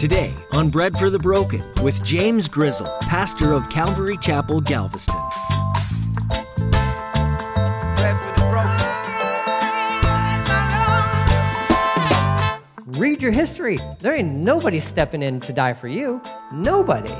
Today 0.00 0.32
on 0.52 0.70
Bread 0.70 0.96
for 0.96 1.10
the 1.10 1.18
Broken 1.18 1.62
with 1.82 2.02
James 2.02 2.48
Grizzle, 2.48 2.86
pastor 3.02 3.52
of 3.52 3.68
Calvary 3.68 4.16
Chapel, 4.16 4.62
Galveston. 4.62 5.14
Bread 7.96 8.16
for 8.18 8.32
the 8.34 8.46
broken. 12.86 12.98
Read 12.98 13.20
your 13.20 13.32
history. 13.32 13.78
There 13.98 14.16
ain't 14.16 14.32
nobody 14.32 14.80
stepping 14.80 15.22
in 15.22 15.38
to 15.40 15.52
die 15.52 15.74
for 15.74 15.88
you. 15.88 16.22
Nobody. 16.50 17.14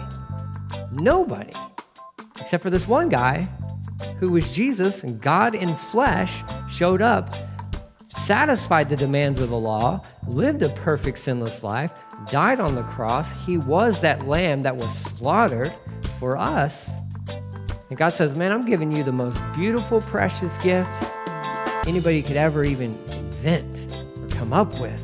Nobody. 0.93 1.53
Except 2.41 2.63
for 2.63 2.71
this 2.71 2.89
one 2.89 3.11
guy 3.11 3.47
who 4.19 4.31
was 4.31 4.49
Jesus, 4.49 5.03
God 5.21 5.55
in 5.55 5.77
flesh, 5.77 6.43
showed 6.71 7.03
up, 7.03 7.35
satisfied 8.09 8.89
the 8.89 8.97
demands 8.97 9.43
of 9.43 9.51
the 9.51 9.59
law, 9.59 10.01
lived 10.27 10.63
a 10.63 10.71
perfect 10.71 11.19
sinless 11.19 11.63
life, 11.63 11.91
died 12.27 12.61
on 12.61 12.75
the 12.75 12.83
cross. 12.85 13.33
He 13.47 13.57
was 13.59 14.01
that 14.01 14.27
lamb 14.27 14.61
that 14.61 14.77
was 14.77 14.93
slaughtered 14.95 15.73
for 16.19 16.37
us. 16.37 16.91
And 17.89 17.99
God 17.99 18.11
says, 18.11 18.37
Man, 18.37 18.53
I'm 18.53 18.65
giving 18.65 18.93
you 18.93 19.03
the 19.03 19.13
most 19.13 19.41
beautiful, 19.55 20.01
precious 20.01 20.57
gift 20.59 20.91
anybody 21.87 22.23
could 22.23 22.37
ever 22.37 22.65
even 22.65 22.93
invent 23.09 23.97
or 24.21 24.29
come 24.29 24.53
up 24.53 24.79
with. 24.79 25.03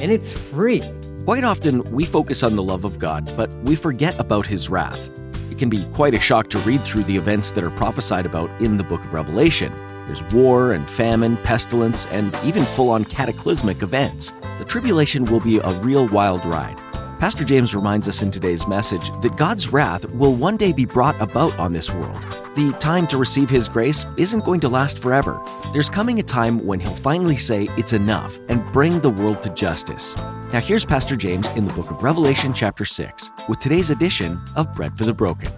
And 0.00 0.12
it's 0.12 0.32
free. 0.32 0.82
Quite 1.24 1.44
often, 1.44 1.82
we 1.92 2.04
focus 2.04 2.42
on 2.42 2.56
the 2.56 2.62
love 2.62 2.84
of 2.84 2.98
God, 2.98 3.30
but 3.36 3.52
we 3.64 3.74
forget 3.74 4.18
about 4.18 4.46
his 4.46 4.68
wrath. 4.68 5.10
It 5.50 5.58
can 5.58 5.68
be 5.68 5.84
quite 5.86 6.14
a 6.14 6.20
shock 6.20 6.50
to 6.50 6.58
read 6.60 6.80
through 6.80 7.02
the 7.04 7.16
events 7.16 7.50
that 7.52 7.64
are 7.64 7.70
prophesied 7.70 8.26
about 8.26 8.50
in 8.62 8.76
the 8.76 8.84
book 8.84 9.04
of 9.04 9.12
Revelation. 9.12 9.72
There's 10.10 10.32
war 10.34 10.72
and 10.72 10.90
famine, 10.90 11.36
pestilence, 11.36 12.04
and 12.06 12.36
even 12.42 12.64
full 12.64 12.90
on 12.90 13.04
cataclysmic 13.04 13.80
events. 13.80 14.32
The 14.58 14.64
tribulation 14.64 15.24
will 15.24 15.38
be 15.38 15.58
a 15.58 15.70
real 15.82 16.08
wild 16.08 16.44
ride. 16.44 16.76
Pastor 17.20 17.44
James 17.44 17.76
reminds 17.76 18.08
us 18.08 18.20
in 18.20 18.32
today's 18.32 18.66
message 18.66 19.12
that 19.20 19.36
God's 19.36 19.72
wrath 19.72 20.12
will 20.14 20.34
one 20.34 20.56
day 20.56 20.72
be 20.72 20.84
brought 20.84 21.20
about 21.22 21.56
on 21.60 21.72
this 21.72 21.90
world. 21.90 22.20
The 22.56 22.76
time 22.80 23.06
to 23.06 23.18
receive 23.18 23.48
His 23.48 23.68
grace 23.68 24.04
isn't 24.16 24.44
going 24.44 24.58
to 24.62 24.68
last 24.68 24.98
forever. 24.98 25.40
There's 25.72 25.88
coming 25.88 26.18
a 26.18 26.24
time 26.24 26.66
when 26.66 26.80
He'll 26.80 26.90
finally 26.90 27.36
say 27.36 27.68
it's 27.76 27.92
enough 27.92 28.36
and 28.48 28.66
bring 28.72 28.98
the 28.98 29.10
world 29.10 29.44
to 29.44 29.50
justice. 29.50 30.16
Now, 30.52 30.58
here's 30.58 30.84
Pastor 30.84 31.14
James 31.14 31.46
in 31.50 31.66
the 31.66 31.74
book 31.74 31.88
of 31.88 32.02
Revelation, 32.02 32.52
chapter 32.52 32.84
6, 32.84 33.30
with 33.48 33.60
today's 33.60 33.90
edition 33.90 34.40
of 34.56 34.72
Bread 34.74 34.98
for 34.98 35.04
the 35.04 35.14
Broken. 35.14 35.52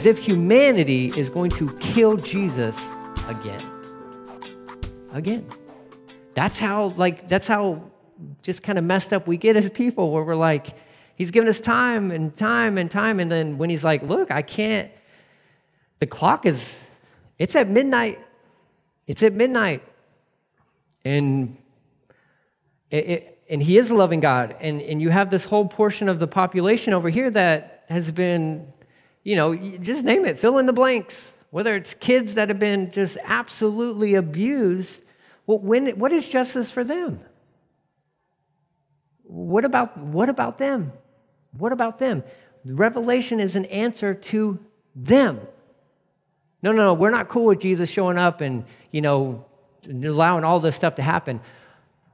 As 0.00 0.06
if 0.06 0.16
humanity 0.16 1.12
is 1.14 1.28
going 1.28 1.50
to 1.50 1.70
kill 1.76 2.16
Jesus 2.16 2.74
again. 3.28 3.60
Again. 5.12 5.46
That's 6.32 6.58
how, 6.58 6.94
like, 6.96 7.28
that's 7.28 7.46
how 7.46 7.82
just 8.40 8.62
kind 8.62 8.78
of 8.78 8.84
messed 8.84 9.12
up 9.12 9.26
we 9.26 9.36
get 9.36 9.56
as 9.56 9.68
people, 9.68 10.10
where 10.10 10.24
we're 10.24 10.36
like, 10.36 10.68
he's 11.16 11.30
given 11.30 11.50
us 11.50 11.60
time 11.60 12.12
and 12.12 12.34
time 12.34 12.78
and 12.78 12.90
time. 12.90 13.20
And 13.20 13.30
then 13.30 13.58
when 13.58 13.68
he's 13.68 13.84
like, 13.84 14.02
look, 14.02 14.30
I 14.30 14.40
can't, 14.40 14.90
the 15.98 16.06
clock 16.06 16.46
is, 16.46 16.90
it's 17.38 17.54
at 17.54 17.68
midnight. 17.68 18.18
It's 19.06 19.22
at 19.22 19.34
midnight. 19.34 19.82
And 21.04 21.58
it, 22.90 22.96
it, 22.96 23.38
and 23.50 23.62
he 23.62 23.76
is 23.76 23.90
a 23.90 23.94
loving 23.94 24.20
God. 24.20 24.56
And, 24.60 24.80
and 24.80 25.02
you 25.02 25.10
have 25.10 25.28
this 25.28 25.44
whole 25.44 25.68
portion 25.68 26.08
of 26.08 26.20
the 26.20 26.26
population 26.26 26.94
over 26.94 27.10
here 27.10 27.30
that 27.32 27.84
has 27.90 28.10
been, 28.10 28.72
you 29.22 29.36
know, 29.36 29.54
just 29.54 30.04
name 30.04 30.24
it, 30.24 30.38
fill 30.38 30.58
in 30.58 30.66
the 30.66 30.72
blanks. 30.72 31.32
Whether 31.50 31.74
it's 31.74 31.94
kids 31.94 32.34
that 32.34 32.48
have 32.48 32.60
been 32.60 32.90
just 32.92 33.18
absolutely 33.24 34.14
abused, 34.14 35.02
well, 35.46 35.58
when, 35.58 35.98
what 35.98 36.12
is 36.12 36.28
justice 36.28 36.70
for 36.70 36.84
them? 36.84 37.20
What 39.24 39.64
about, 39.64 39.96
what 39.98 40.28
about 40.28 40.58
them? 40.58 40.92
What 41.56 41.72
about 41.72 41.98
them? 41.98 42.22
Revelation 42.64 43.40
is 43.40 43.56
an 43.56 43.64
answer 43.66 44.14
to 44.14 44.60
them. 44.94 45.40
No, 46.62 46.72
no, 46.72 46.82
no, 46.84 46.94
we're 46.94 47.10
not 47.10 47.28
cool 47.28 47.46
with 47.46 47.60
Jesus 47.60 47.90
showing 47.90 48.18
up 48.18 48.40
and, 48.40 48.64
you 48.92 49.00
know, 49.00 49.44
allowing 49.88 50.44
all 50.44 50.60
this 50.60 50.76
stuff 50.76 50.96
to 50.96 51.02
happen. 51.02 51.40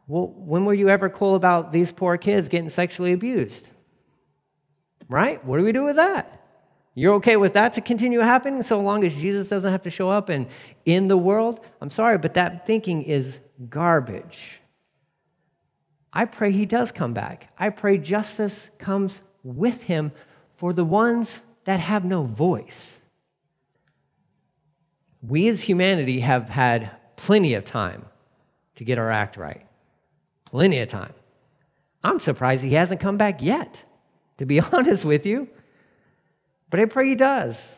Well, 0.06 0.28
when 0.28 0.64
were 0.64 0.74
you 0.74 0.88
ever 0.88 1.10
cool 1.10 1.34
about 1.34 1.72
these 1.72 1.90
poor 1.90 2.16
kids 2.16 2.48
getting 2.48 2.70
sexually 2.70 3.12
abused? 3.12 3.68
Right? 5.08 5.44
What 5.44 5.58
do 5.58 5.64
we 5.64 5.72
do 5.72 5.84
with 5.84 5.96
that? 5.96 6.35
You're 6.98 7.14
okay 7.16 7.36
with 7.36 7.52
that 7.52 7.74
to 7.74 7.82
continue 7.82 8.20
happening 8.20 8.62
so 8.62 8.80
long 8.80 9.04
as 9.04 9.14
Jesus 9.14 9.50
doesn't 9.50 9.70
have 9.70 9.82
to 9.82 9.90
show 9.90 10.08
up 10.08 10.30
and 10.30 10.46
in 10.86 11.08
the 11.08 11.16
world? 11.16 11.60
I'm 11.82 11.90
sorry, 11.90 12.16
but 12.16 12.32
that 12.34 12.66
thinking 12.66 13.02
is 13.02 13.38
garbage. 13.68 14.62
I 16.10 16.24
pray 16.24 16.52
he 16.52 16.64
does 16.64 16.92
come 16.92 17.12
back. 17.12 17.52
I 17.58 17.68
pray 17.68 17.98
justice 17.98 18.70
comes 18.78 19.20
with 19.44 19.82
him 19.82 20.10
for 20.56 20.72
the 20.72 20.86
ones 20.86 21.42
that 21.66 21.80
have 21.80 22.02
no 22.02 22.22
voice. 22.22 22.98
We 25.20 25.48
as 25.48 25.60
humanity 25.60 26.20
have 26.20 26.48
had 26.48 26.90
plenty 27.16 27.52
of 27.52 27.66
time 27.66 28.06
to 28.76 28.84
get 28.84 28.96
our 28.96 29.10
act 29.10 29.36
right. 29.36 29.66
Plenty 30.46 30.78
of 30.78 30.88
time. 30.88 31.12
I'm 32.02 32.20
surprised 32.20 32.64
he 32.64 32.70
hasn't 32.70 33.00
come 33.00 33.18
back 33.18 33.42
yet, 33.42 33.84
to 34.38 34.46
be 34.46 34.60
honest 34.72 35.04
with 35.04 35.26
you. 35.26 35.48
But 36.76 36.82
I 36.82 36.84
pray 36.84 37.08
he 37.08 37.14
does, 37.14 37.76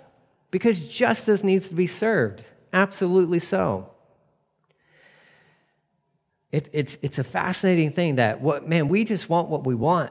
because 0.51 0.81
justice 0.81 1.45
needs 1.45 1.69
to 1.69 1.75
be 1.77 1.87
served. 1.87 2.43
Absolutely 2.73 3.39
so. 3.39 3.91
It, 6.51 6.69
it's, 6.73 6.99
it's 7.01 7.21
a 7.21 7.23
fascinating 7.23 7.93
thing 7.93 8.17
that, 8.17 8.41
what, 8.41 8.69
man, 8.69 8.89
we 8.89 9.05
just 9.05 9.29
want 9.29 9.51
what 9.51 9.65
we 9.65 9.77
want. 9.77 10.11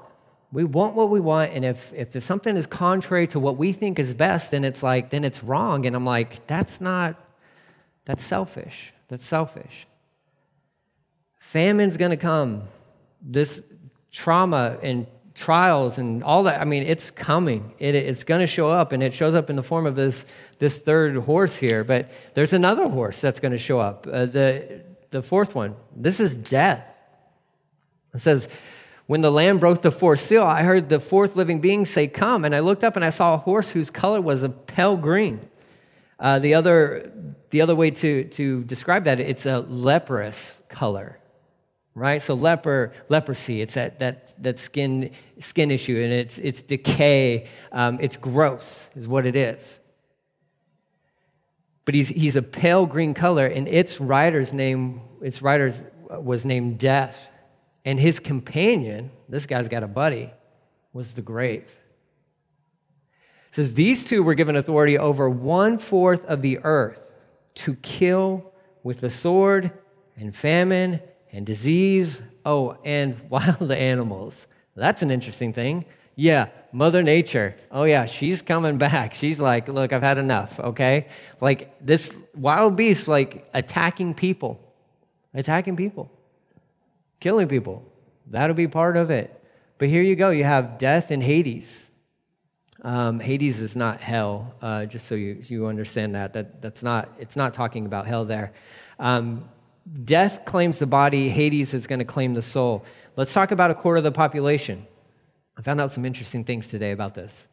We 0.54 0.64
want 0.64 0.96
what 0.96 1.10
we 1.10 1.20
want, 1.20 1.52
and 1.52 1.66
if, 1.66 1.92
if 1.94 2.12
there's 2.12 2.24
something 2.24 2.56
is 2.56 2.66
contrary 2.66 3.28
to 3.28 3.42
what 3.42 3.58
we 3.58 3.74
think 3.74 4.00
is 4.00 4.14
best, 4.14 4.52
then 4.52 4.64
it's 4.64 4.82
like, 4.82 5.10
then 5.10 5.26
it's 5.26 5.44
wrong. 5.44 5.86
And 5.86 5.94
I'm 5.94 6.06
like, 6.06 6.48
that's 6.48 6.80
not, 6.80 7.22
that's 8.06 8.24
selfish. 8.24 8.94
That's 9.10 9.26
selfish. 9.26 9.86
Famine's 11.40 11.98
gonna 11.98 12.16
come. 12.16 12.64
This 13.22 13.62
trauma 14.14 14.78
and 14.82 15.08
trials 15.38 15.98
and 15.98 16.24
all 16.24 16.44
that, 16.44 16.60
I 16.60 16.66
mean, 16.66 16.84
it's 16.84 17.12
coming. 17.12 17.74
It, 17.80 17.96
it's 17.96 18.24
gonna 18.24 18.48
show 18.48 18.70
up, 18.70 18.92
and 18.92 19.04
it 19.04 19.14
shows 19.14 19.36
up 19.36 19.50
in 19.50 19.56
the 19.56 19.64
form 19.64 19.86
of 19.86 19.96
this, 19.96 20.26
this 20.60 20.80
third 20.80 21.16
horse 21.16 21.56
here. 21.56 21.84
But 21.84 22.10
there's 22.34 22.54
another 22.54 22.90
horse 22.90 23.22
that's 23.22 23.40
gonna 23.40 23.58
show 23.58 23.80
up. 23.80 24.08
Uh, 24.08 24.26
the, 24.26 24.82
the 25.12 25.22
fourth 25.22 25.56
one. 25.56 25.76
This 25.96 26.20
is 26.20 26.36
death. 26.38 26.94
It 28.14 28.20
says, 28.20 28.50
When 29.06 29.22
the 29.22 29.32
Lamb 29.32 29.60
broke 29.60 29.82
the 29.82 29.92
fourth 29.92 30.20
seal, 30.20 30.44
I 30.44 30.64
heard 30.64 30.90
the 30.90 31.00
fourth 31.00 31.36
living 31.36 31.62
being 31.62 31.86
say, 31.86 32.08
Come. 32.08 32.44
And 32.44 32.56
I 32.56 32.60
looked 32.60 32.84
up 32.84 32.96
and 32.96 33.06
I 33.06 33.12
saw 33.12 33.36
a 33.36 33.38
horse 33.38 33.70
whose 33.70 33.90
color 33.90 34.20
was 34.20 34.44
a 34.44 34.50
pale 34.50 34.98
green. 34.98 35.48
Uh, 36.20 36.40
the, 36.40 36.56
other, 36.56 37.12
the 37.52 37.62
other 37.62 37.76
way 37.76 37.92
to, 37.92 38.24
to 38.24 38.64
describe 38.64 39.04
that, 39.04 39.20
it's 39.20 39.46
a 39.46 39.60
leprous 39.60 40.58
color, 40.68 41.20
right? 41.98 42.22
So 42.22 42.34
leper, 42.34 42.94
leprosy, 43.10 43.62
it's 43.62 43.74
that, 43.74 44.00
that, 44.00 44.42
that 44.44 44.60
skin, 44.60 45.12
skin 45.40 45.72
issue, 45.72 46.02
and 46.02 46.14
it's, 46.14 46.38
it's 46.38 46.62
decay, 46.62 47.48
um, 47.72 47.98
it's 48.02 48.18
gross, 48.18 48.90
is 48.96 49.08
what 49.08 49.26
it 49.26 49.36
is 49.36 49.80
but 51.88 51.96
he's, 51.96 52.10
he's 52.10 52.36
a 52.36 52.42
pale 52.42 52.86
green 52.86 53.14
color, 53.14 53.46
and 53.46 53.66
its 53.66 54.02
rider's 54.02 54.52
name, 54.52 55.00
its 55.22 55.42
rider's 55.42 55.86
was 56.10 56.46
named 56.46 56.80
Death. 56.80 57.30
And 57.86 57.98
his 57.98 58.20
companion, 58.20 59.10
this 59.30 59.46
guy's 59.46 59.70
got 59.70 59.84
a 59.84 59.88
buddy, 59.88 60.34
was 60.92 61.14
the 61.14 61.22
grave. 61.22 61.64
It 63.48 63.56
says 63.56 63.74
these 63.74 64.04
two 64.04 64.22
were 64.22 64.34
given 64.34 64.58
authority 64.58 64.98
over 64.98 65.30
one 65.30 65.80
fourth 65.80 66.26
of 66.26 66.42
the 66.42 66.60
earth 66.62 67.14
to 67.56 67.76
kill 67.76 68.52
with 68.84 69.00
the 69.00 69.10
sword 69.10 69.72
and 70.18 70.36
famine 70.36 71.00
and 71.32 71.46
disease. 71.46 72.22
Oh, 72.46 72.78
and 72.84 73.20
wild 73.30 73.72
animals. 73.72 74.48
That's 74.76 75.02
an 75.02 75.12
interesting 75.12 75.54
thing. 75.54 75.86
Yeah, 76.16 76.48
Mother 76.72 77.04
Nature. 77.04 77.56
Oh, 77.72 77.84
yeah, 77.84 78.06
she's 78.06 78.42
coming 78.42 78.78
back. 78.78 79.14
She's 79.14 79.40
like, 79.40 79.68
look, 79.68 79.94
I've 79.94 80.02
had 80.02 80.18
enough, 80.18 80.60
okay? 80.60 81.08
Like 81.40 81.74
this 81.86 82.12
wild 82.36 82.76
beast, 82.76 83.08
like 83.08 83.48
attacking 83.54 84.16
people, 84.16 84.60
attacking 85.34 85.76
people, 85.76 86.12
killing 87.20 87.48
people. 87.48 87.86
That'll 88.26 88.56
be 88.56 88.68
part 88.68 88.98
of 88.98 89.12
it. 89.12 89.34
But 89.78 89.90
here 89.90 90.02
you 90.02 90.16
go. 90.16 90.32
You 90.32 90.44
have 90.44 90.80
death 90.80 91.12
in 91.12 91.22
Hades. 91.22 91.90
Um, 92.82 93.20
Hades 93.20 93.60
is 93.60 93.76
not 93.76 94.00
hell, 94.02 94.56
uh, 94.62 94.86
just 94.86 95.08
so 95.08 95.16
you, 95.16 95.42
you 95.48 95.68
understand 95.68 96.16
that. 96.16 96.34
that. 96.34 96.62
That's 96.62 96.84
not, 96.84 97.10
it's 97.20 97.36
not 97.36 97.54
talking 97.54 97.86
about 97.86 98.08
hell 98.08 98.26
there. 98.26 98.54
Um, 99.00 99.50
death 100.04 100.46
claims 100.46 100.80
the 100.80 100.86
body, 100.86 101.30
Hades 101.30 101.74
is 101.74 101.88
going 101.88 102.00
to 102.00 102.06
claim 102.06 102.34
the 102.34 102.42
soul. 102.42 102.84
Let's 103.16 103.34
talk 103.34 103.52
about 103.52 103.72
a 103.72 103.76
quarter 103.76 103.98
of 103.98 104.04
the 104.04 104.12
population. 104.12 104.86
I 105.58 105.62
found 105.62 105.82
out 105.82 105.92
some 105.92 106.06
interesting 106.06 106.44
things 106.44 106.68
today 106.68 106.92
about 106.92 107.16
this. 107.16 107.48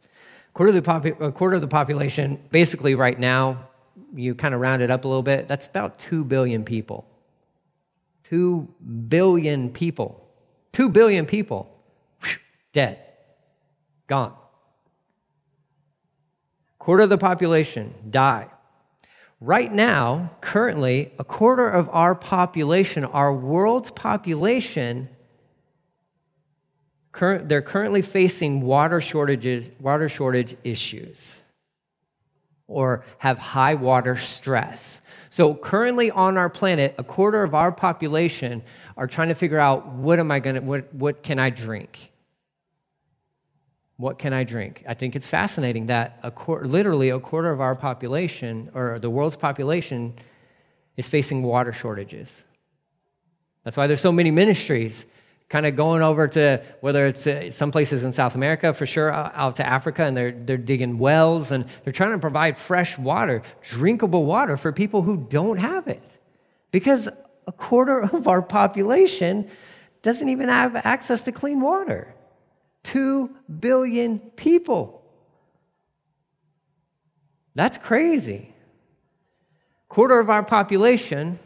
A 0.50 0.52
quarter 0.52 0.76
of 0.76 0.84
the, 0.84 0.90
popu- 0.90 1.20
a 1.20 1.32
quarter 1.32 1.54
of 1.54 1.62
the 1.62 1.68
population, 1.68 2.42
basically, 2.50 2.94
right 2.94 3.18
now, 3.18 3.68
you 4.14 4.34
kind 4.34 4.54
of 4.54 4.60
round 4.60 4.82
it 4.82 4.90
up 4.90 5.04
a 5.04 5.08
little 5.08 5.22
bit, 5.22 5.48
that's 5.48 5.66
about 5.66 5.98
2 5.98 6.24
billion 6.24 6.64
people. 6.64 7.06
2 8.24 8.68
billion 9.08 9.70
people. 9.70 10.28
2 10.72 10.88
billion 10.88 11.26
people. 11.26 11.70
Whew, 12.22 12.36
dead. 12.72 12.98
Gone. 14.06 14.34
Quarter 16.78 17.04
of 17.04 17.10
the 17.10 17.18
population 17.18 17.94
die. 18.10 18.48
Right 19.44 19.70
now, 19.70 20.30
currently, 20.40 21.12
a 21.18 21.24
quarter 21.24 21.68
of 21.68 21.90
our 21.90 22.14
population, 22.14 23.04
our 23.04 23.30
world's 23.30 23.90
population, 23.90 25.10
they're 27.12 27.60
currently 27.60 28.00
facing 28.00 28.62
water 28.62 29.02
shortages, 29.02 29.70
water 29.78 30.08
shortage 30.08 30.56
issues, 30.64 31.42
or 32.68 33.04
have 33.18 33.36
high 33.36 33.74
water 33.74 34.16
stress. 34.16 35.02
So 35.28 35.54
currently 35.54 36.10
on 36.10 36.38
our 36.38 36.48
planet, 36.48 36.94
a 36.96 37.04
quarter 37.04 37.42
of 37.42 37.54
our 37.54 37.70
population 37.70 38.62
are 38.96 39.06
trying 39.06 39.28
to 39.28 39.34
figure 39.34 39.58
out 39.58 39.88
what 39.88 40.18
am 40.18 40.30
I 40.30 40.40
gonna, 40.40 40.62
what, 40.62 40.94
what 40.94 41.22
can 41.22 41.38
I 41.38 41.50
drink? 41.50 42.12
What 43.96 44.18
can 44.18 44.32
I 44.32 44.42
drink? 44.42 44.84
I 44.88 44.94
think 44.94 45.14
it's 45.14 45.28
fascinating 45.28 45.86
that 45.86 46.18
a 46.22 46.32
literally 46.48 47.10
a 47.10 47.20
quarter 47.20 47.50
of 47.50 47.60
our 47.60 47.76
population, 47.76 48.70
or 48.74 48.98
the 48.98 49.10
world's 49.10 49.36
population, 49.36 50.14
is 50.96 51.06
facing 51.06 51.42
water 51.42 51.72
shortages. 51.72 52.44
That's 53.62 53.76
why 53.76 53.86
there's 53.86 54.00
so 54.00 54.12
many 54.12 54.30
ministries 54.30 55.06
kind 55.48 55.66
of 55.66 55.76
going 55.76 56.02
over 56.02 56.26
to 56.26 56.62
whether 56.80 57.06
it's 57.06 57.26
uh, 57.26 57.50
some 57.50 57.70
places 57.70 58.02
in 58.02 58.12
South 58.12 58.34
America, 58.34 58.72
for 58.72 58.86
sure, 58.86 59.12
out 59.12 59.56
to 59.56 59.66
Africa, 59.66 60.04
and 60.04 60.16
they're, 60.16 60.32
they're 60.32 60.56
digging 60.56 60.98
wells 60.98 61.50
and 61.50 61.66
they're 61.84 61.92
trying 61.92 62.12
to 62.12 62.18
provide 62.18 62.58
fresh 62.58 62.98
water, 62.98 63.42
drinkable 63.62 64.24
water 64.24 64.56
for 64.56 64.72
people 64.72 65.02
who 65.02 65.16
don't 65.28 65.58
have 65.58 65.86
it. 65.86 66.02
Because 66.70 67.08
a 67.46 67.52
quarter 67.52 68.00
of 68.12 68.26
our 68.26 68.42
population 68.42 69.50
doesn't 70.02 70.28
even 70.28 70.48
have 70.48 70.76
access 70.76 71.22
to 71.22 71.32
clean 71.32 71.60
water. 71.60 72.13
Two 72.84 73.34
billion 73.58 74.20
people. 74.20 75.02
That's 77.56 77.78
crazy. 77.78 78.54
Quarter 79.88 80.20
of 80.20 80.30
our 80.30 80.44
population 80.44 81.38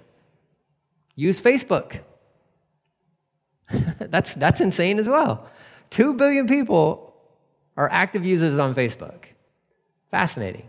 use 1.15 1.41
Facebook. 1.41 2.01
that's, 4.01 4.35
that's 4.35 4.61
insane 4.61 4.99
as 4.99 5.09
well. 5.09 5.49
Two 5.91 6.15
billion 6.15 6.47
people 6.47 7.15
are 7.77 7.89
active 7.91 8.25
users 8.25 8.59
on 8.59 8.75
Facebook. 8.75 9.25
Fascinating. 10.11 10.69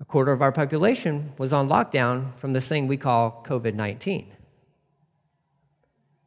A 0.00 0.04
quarter 0.04 0.32
of 0.32 0.42
our 0.42 0.52
population 0.52 1.32
was 1.38 1.52
on 1.52 1.68
lockdown 1.68 2.36
from 2.38 2.52
this 2.52 2.68
thing 2.68 2.88
we 2.88 2.96
call 2.96 3.42
COVID 3.46 3.74
19 3.74 4.34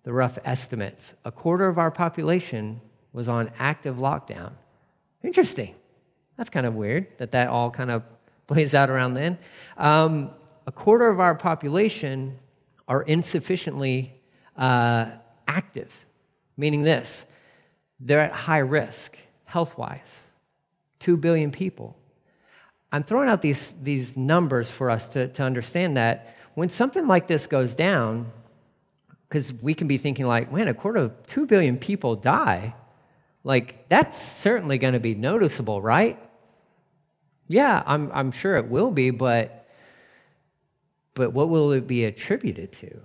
the 0.07 0.13
rough 0.13 0.39
estimates. 0.45 1.15
A 1.25 1.33
quarter 1.33 1.67
of 1.67 1.77
our 1.77 1.91
population 1.91 2.79
was 3.11 3.27
on 3.27 3.51
active 3.59 3.97
lockdown. 3.97 4.53
Interesting. 5.21 5.75
That's 6.37 6.49
kind 6.49 6.65
of 6.65 6.75
weird 6.75 7.07
that 7.17 7.33
that 7.33 7.49
all 7.49 7.69
kind 7.69 7.91
of 7.91 8.03
plays 8.47 8.73
out 8.73 8.89
around 8.89 9.15
then. 9.15 9.37
Um, 9.77 10.29
a 10.65 10.71
quarter 10.71 11.09
of 11.09 11.19
our 11.19 11.35
population 11.35 12.39
are 12.87 13.01
insufficiently 13.01 14.13
uh, 14.55 15.07
active, 15.45 15.93
meaning 16.55 16.83
this 16.83 17.25
they're 17.99 18.21
at 18.21 18.31
high 18.31 18.59
risk 18.59 19.17
health 19.43 19.77
wise. 19.77 20.21
Two 20.99 21.17
billion 21.17 21.51
people. 21.51 21.97
I'm 22.93 23.03
throwing 23.03 23.27
out 23.27 23.41
these, 23.41 23.75
these 23.83 24.15
numbers 24.15 24.71
for 24.71 24.89
us 24.89 25.09
to, 25.09 25.27
to 25.27 25.43
understand 25.43 25.97
that 25.97 26.33
when 26.53 26.69
something 26.69 27.07
like 27.07 27.27
this 27.27 27.45
goes 27.45 27.75
down, 27.75 28.31
because 29.27 29.53
we 29.53 29.73
can 29.73 29.87
be 29.87 29.97
thinking 29.97 30.25
like, 30.25 30.51
man, 30.51 30.67
a 30.67 30.73
quarter 30.73 30.99
of 30.99 31.27
two 31.27 31.45
billion 31.45 31.77
people 31.77 32.15
die. 32.15 32.73
Like, 33.43 33.87
that's 33.89 34.21
certainly 34.21 34.77
going 34.77 34.93
to 34.93 34.99
be 34.99 35.15
noticeable, 35.15 35.81
right? 35.81 36.19
Yeah, 37.47 37.81
I'm, 37.85 38.11
I'm 38.13 38.31
sure 38.31 38.57
it 38.57 38.67
will 38.67 38.91
be, 38.91 39.09
but, 39.09 39.67
but 41.13 41.31
what 41.31 41.49
will 41.49 41.71
it 41.71 41.87
be 41.87 42.03
attributed 42.03 42.73
to? 42.73 42.99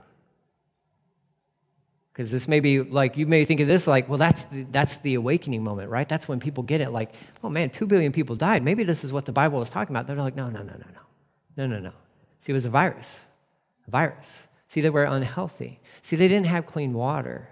Because 2.12 2.30
this 2.30 2.46
may 2.46 2.60
be 2.60 2.82
like, 2.82 3.16
you 3.16 3.26
may 3.26 3.44
think 3.44 3.60
of 3.60 3.66
this 3.66 3.86
like, 3.86 4.08
well, 4.08 4.18
that's 4.18 4.44
the, 4.44 4.64
that's 4.64 4.98
the 4.98 5.14
awakening 5.14 5.64
moment, 5.64 5.90
right? 5.90 6.08
That's 6.08 6.28
when 6.28 6.40
people 6.40 6.62
get 6.62 6.80
it 6.80 6.90
like, 6.90 7.14
oh 7.42 7.48
man, 7.48 7.70
two 7.70 7.86
billion 7.86 8.12
people 8.12 8.36
died. 8.36 8.62
Maybe 8.62 8.84
this 8.84 9.02
is 9.02 9.12
what 9.12 9.24
the 9.24 9.32
Bible 9.32 9.62
is 9.62 9.70
talking 9.70 9.94
about. 9.94 10.06
They're 10.06 10.16
like, 10.16 10.36
no, 10.36 10.50
no, 10.50 10.62
no, 10.62 10.74
no, 10.74 10.78
no. 10.78 11.00
No, 11.56 11.66
no, 11.66 11.78
no. 11.78 11.92
See, 12.40 12.52
it 12.52 12.54
was 12.54 12.66
a 12.66 12.70
virus. 12.70 13.20
A 13.88 13.90
virus. 13.90 14.48
See, 14.68 14.80
they 14.80 14.90
were 14.90 15.04
unhealthy. 15.04 15.80
See, 16.02 16.16
they 16.16 16.28
didn't 16.28 16.46
have 16.46 16.66
clean 16.66 16.92
water. 16.92 17.48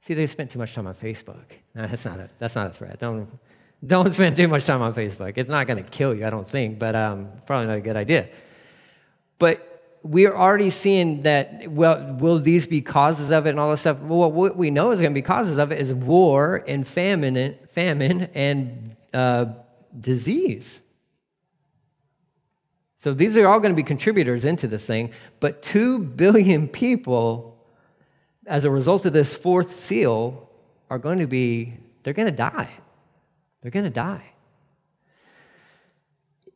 See, 0.00 0.14
they 0.14 0.26
spent 0.26 0.50
too 0.50 0.58
much 0.58 0.74
time 0.74 0.86
on 0.86 0.94
Facebook. 0.94 1.44
That's 1.74 2.04
not 2.04 2.18
a, 2.18 2.28
that's 2.38 2.56
not 2.56 2.66
a 2.66 2.70
threat. 2.70 2.98
Don't, 2.98 3.28
don't 3.84 4.12
spend 4.12 4.36
too 4.36 4.48
much 4.48 4.66
time 4.66 4.82
on 4.82 4.94
Facebook. 4.94 5.34
It's 5.36 5.48
not 5.48 5.66
going 5.66 5.82
to 5.82 5.88
kill 5.88 6.14
you, 6.14 6.26
I 6.26 6.30
don't 6.30 6.48
think, 6.48 6.78
but 6.78 6.94
um, 6.94 7.28
probably 7.46 7.68
not 7.68 7.76
a 7.78 7.80
good 7.80 7.96
idea. 7.96 8.28
But 9.38 9.68
we're 10.02 10.34
already 10.34 10.70
seeing 10.70 11.22
that, 11.22 11.70
well, 11.70 12.16
will 12.18 12.40
these 12.40 12.66
be 12.66 12.80
causes 12.80 13.30
of 13.30 13.46
it 13.46 13.50
and 13.50 13.60
all 13.60 13.70
this 13.70 13.80
stuff? 13.80 14.00
Well, 14.00 14.30
what 14.32 14.56
we 14.56 14.70
know 14.70 14.90
is 14.90 15.00
going 15.00 15.12
to 15.12 15.14
be 15.14 15.22
causes 15.22 15.58
of 15.58 15.70
it 15.70 15.80
is 15.80 15.94
war 15.94 16.64
and 16.66 16.86
famine, 16.86 17.56
famine 17.72 18.28
and 18.34 18.96
uh, 19.14 19.46
disease. 19.98 20.80
So 22.98 23.12
these 23.12 23.36
are 23.36 23.48
all 23.48 23.60
going 23.60 23.72
to 23.72 23.76
be 23.76 23.82
contributors 23.82 24.44
into 24.44 24.68
this 24.68 24.86
thing, 24.86 25.10
but 25.40 25.62
2 25.62 25.98
billion 26.00 26.68
people, 26.68 27.51
as 28.46 28.64
a 28.64 28.70
result 28.70 29.06
of 29.06 29.12
this 29.12 29.34
fourth 29.34 29.72
seal, 29.72 30.48
are 30.90 30.98
going 30.98 31.20
to 31.20 31.26
be, 31.26 31.74
they're 32.02 32.12
going 32.12 32.28
to 32.28 32.36
die. 32.36 32.68
They're 33.62 33.70
going 33.70 33.84
to 33.84 33.90
die. 33.90 34.24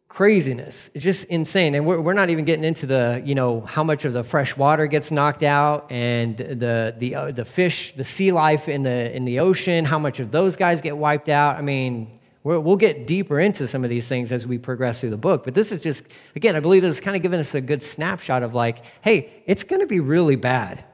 Craziness. 0.08 0.90
It's 0.92 1.04
just 1.04 1.24
insane. 1.26 1.74
And 1.74 1.86
we're, 1.86 2.00
we're 2.00 2.12
not 2.12 2.30
even 2.30 2.44
getting 2.44 2.64
into 2.64 2.86
the, 2.86 3.22
you 3.24 3.34
know, 3.34 3.60
how 3.62 3.84
much 3.84 4.04
of 4.04 4.12
the 4.12 4.24
fresh 4.24 4.56
water 4.56 4.86
gets 4.86 5.10
knocked 5.10 5.42
out 5.42 5.90
and 5.90 6.36
the, 6.36 6.94
the, 6.98 7.14
uh, 7.14 7.30
the 7.32 7.44
fish, 7.44 7.94
the 7.94 8.04
sea 8.04 8.32
life 8.32 8.68
in 8.68 8.82
the, 8.82 9.14
in 9.14 9.24
the 9.24 9.40
ocean, 9.40 9.84
how 9.84 9.98
much 9.98 10.20
of 10.20 10.30
those 10.30 10.56
guys 10.56 10.80
get 10.80 10.96
wiped 10.96 11.28
out. 11.28 11.56
I 11.56 11.62
mean, 11.62 12.18
we 12.44 12.58
will 12.58 12.76
get 12.76 13.06
deeper 13.06 13.40
into 13.40 13.66
some 13.66 13.84
of 13.84 13.90
these 13.90 14.06
things 14.06 14.32
as 14.32 14.46
we 14.46 14.58
progress 14.58 15.00
through 15.00 15.10
the 15.10 15.16
book. 15.16 15.44
But 15.44 15.54
this 15.54 15.72
is 15.72 15.82
just, 15.82 16.04
again, 16.34 16.56
I 16.56 16.60
believe 16.60 16.82
this 16.82 16.94
is 16.94 17.00
kind 17.00 17.16
of 17.16 17.22
giving 17.22 17.40
us 17.40 17.54
a 17.54 17.60
good 17.60 17.82
snapshot 17.82 18.42
of 18.42 18.54
like, 18.54 18.84
hey, 19.02 19.42
it's 19.46 19.64
going 19.64 19.80
to 19.80 19.86
be 19.86 20.00
really 20.00 20.36
bad. 20.36 20.84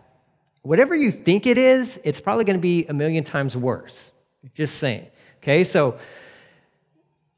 Whatever 0.62 0.94
you 0.94 1.10
think 1.10 1.46
it 1.46 1.58
is, 1.58 2.00
it's 2.04 2.20
probably 2.20 2.44
going 2.44 2.56
to 2.56 2.62
be 2.62 2.86
a 2.86 2.92
million 2.92 3.24
times 3.24 3.56
worse. 3.56 4.10
Just 4.54 4.76
saying. 4.76 5.06
Okay, 5.42 5.64
so 5.64 5.98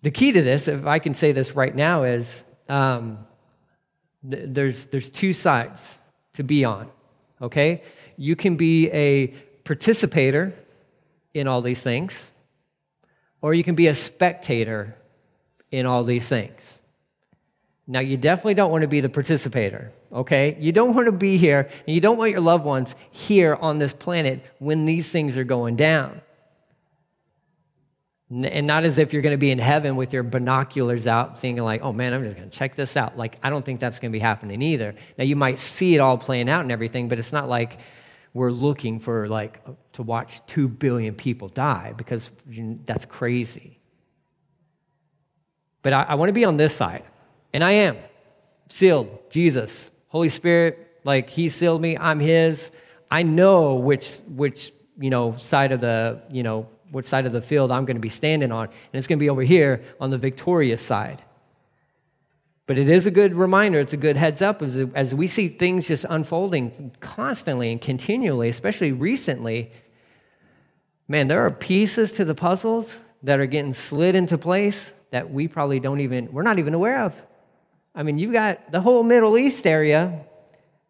the 0.02 0.10
key 0.10 0.32
to 0.32 0.42
this, 0.42 0.68
if 0.68 0.86
I 0.86 0.98
can 0.98 1.14
say 1.14 1.32
this 1.32 1.52
right 1.52 1.74
now, 1.74 2.04
is 2.04 2.44
um, 2.68 3.18
th- 4.28 4.44
there's, 4.48 4.84
there's 4.86 5.08
two 5.08 5.32
sides 5.32 5.98
to 6.34 6.42
be 6.42 6.64
on. 6.64 6.90
Okay? 7.40 7.82
You 8.16 8.36
can 8.36 8.56
be 8.56 8.90
a 8.90 9.28
participator 9.64 10.54
in 11.32 11.48
all 11.48 11.62
these 11.62 11.82
things 11.82 12.30
or 13.44 13.52
you 13.52 13.62
can 13.62 13.74
be 13.74 13.88
a 13.88 13.94
spectator 13.94 14.96
in 15.70 15.84
all 15.84 16.02
these 16.02 16.26
things. 16.26 16.80
Now, 17.86 18.00
you 18.00 18.16
definitely 18.16 18.54
don't 18.54 18.70
want 18.70 18.82
to 18.82 18.88
be 18.88 19.00
the 19.00 19.10
participator, 19.10 19.92
okay? 20.10 20.56
You 20.58 20.72
don't 20.72 20.94
want 20.94 21.06
to 21.06 21.12
be 21.12 21.36
here, 21.36 21.68
and 21.86 21.94
you 21.94 22.00
don't 22.00 22.16
want 22.16 22.30
your 22.30 22.40
loved 22.40 22.64
ones 22.64 22.96
here 23.10 23.56
on 23.56 23.78
this 23.78 23.92
planet 23.92 24.42
when 24.58 24.86
these 24.86 25.10
things 25.10 25.36
are 25.36 25.44
going 25.44 25.76
down. 25.76 26.22
And 28.30 28.66
not 28.66 28.84
as 28.84 28.98
if 28.98 29.12
you're 29.12 29.20
going 29.20 29.34
to 29.34 29.38
be 29.38 29.50
in 29.50 29.58
heaven 29.58 29.96
with 29.96 30.14
your 30.14 30.22
binoculars 30.22 31.06
out, 31.06 31.40
thinking, 31.40 31.62
like, 31.62 31.82
oh 31.82 31.92
man, 31.92 32.14
I'm 32.14 32.24
just 32.24 32.36
going 32.36 32.48
to 32.48 32.56
check 32.56 32.74
this 32.74 32.96
out. 32.96 33.18
Like, 33.18 33.38
I 33.42 33.50
don't 33.50 33.64
think 33.64 33.80
that's 33.80 33.98
going 33.98 34.10
to 34.10 34.16
be 34.16 34.20
happening 34.20 34.62
either. 34.62 34.94
Now, 35.18 35.24
you 35.24 35.36
might 35.36 35.58
see 35.58 35.94
it 35.94 35.98
all 35.98 36.16
playing 36.16 36.48
out 36.48 36.62
and 36.62 36.72
everything, 36.72 37.08
but 37.08 37.18
it's 37.18 37.34
not 37.34 37.50
like 37.50 37.78
we're 38.32 38.50
looking 38.50 38.98
for 38.98 39.28
like 39.28 39.60
uh, 39.66 39.72
to 39.92 40.02
watch 40.02 40.44
2 40.46 40.68
billion 40.68 41.14
people 41.14 41.48
die 41.48 41.92
because 41.96 42.30
that's 42.84 43.04
crazy. 43.04 43.78
But 45.82 45.92
I, 45.92 46.02
I 46.02 46.14
want 46.16 46.30
to 46.30 46.32
be 46.32 46.44
on 46.44 46.56
this 46.56 46.74
side, 46.74 47.04
and 47.54 47.62
I 47.62 47.72
am 47.72 47.96
sealed. 48.68 49.08
Jesus, 49.30 49.90
Holy 50.08 50.28
Spirit, 50.28 50.98
like 51.04 51.30
He 51.30 51.48
sealed 51.48 51.80
me. 51.80 51.96
I'm 51.96 52.20
His. 52.20 52.70
I 53.10 53.22
know 53.22 53.76
which 53.76 54.18
which 54.26 54.72
you 54.98 55.08
know 55.08 55.36
side 55.36 55.72
of 55.72 55.80
the 55.80 56.20
you 56.30 56.42
know 56.42 56.68
which 56.90 57.06
side 57.06 57.26
of 57.26 57.32
the 57.32 57.40
field 57.40 57.70
I'm 57.70 57.86
going 57.86 57.96
to 57.96 58.00
be 58.00 58.10
standing 58.10 58.52
on, 58.52 58.66
and 58.66 58.74
it's 58.92 59.06
going 59.06 59.18
to 59.18 59.22
be 59.22 59.30
over 59.30 59.42
here 59.42 59.82
on 60.00 60.10
the 60.10 60.18
victorious 60.18 60.82
side. 60.82 61.22
But 62.66 62.78
it 62.78 62.88
is 62.88 63.06
a 63.06 63.10
good 63.10 63.34
reminder, 63.34 63.78
it's 63.78 63.92
a 63.92 63.98
good 63.98 64.16
heads 64.16 64.40
up 64.40 64.62
as, 64.62 64.78
as 64.94 65.14
we 65.14 65.26
see 65.26 65.48
things 65.48 65.86
just 65.86 66.06
unfolding 66.08 66.92
constantly 67.00 67.70
and 67.70 67.80
continually, 67.80 68.48
especially 68.48 68.90
recently. 68.90 69.70
Man, 71.06 71.28
there 71.28 71.44
are 71.44 71.50
pieces 71.50 72.12
to 72.12 72.24
the 72.24 72.34
puzzles 72.34 73.02
that 73.22 73.38
are 73.38 73.44
getting 73.44 73.74
slid 73.74 74.14
into 74.14 74.38
place 74.38 74.94
that 75.10 75.30
we 75.30 75.46
probably 75.46 75.78
don't 75.78 76.00
even, 76.00 76.32
we're 76.32 76.42
not 76.42 76.58
even 76.58 76.72
aware 76.72 77.02
of. 77.02 77.14
I 77.94 78.02
mean, 78.02 78.18
you've 78.18 78.32
got 78.32 78.72
the 78.72 78.80
whole 78.80 79.02
Middle 79.02 79.38
East 79.38 79.66
area, 79.66 80.24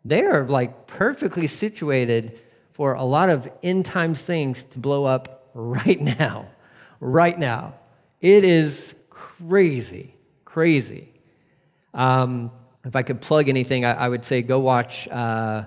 they 0.05 0.23
are 0.23 0.45
like 0.47 0.87
perfectly 0.87 1.47
situated 1.47 2.41
for 2.73 2.95
a 2.95 3.05
lot 3.05 3.29
of 3.29 3.49
end 3.63 3.87
times 3.87 4.23
things 4.23 4.65
to 4.65 4.79
blow 4.79 5.05
up 5.05 5.49
right 5.55 6.01
now. 6.01 6.49
Right 7.01 7.39
now. 7.39 7.75
It 8.21 8.45
is 8.45 8.95
crazy, 9.11 10.15
crazy. 10.45 11.13
Um, 11.93 12.51
if 12.85 12.97
I 12.97 13.03
could 13.03 13.21
plug 13.21 13.49
anything, 13.49 13.85
I, 13.85 13.93
I 13.93 14.09
would 14.09 14.25
say 14.25 14.43
go 14.43 14.59
watch 14.59 15.07
uh, 15.09 15.67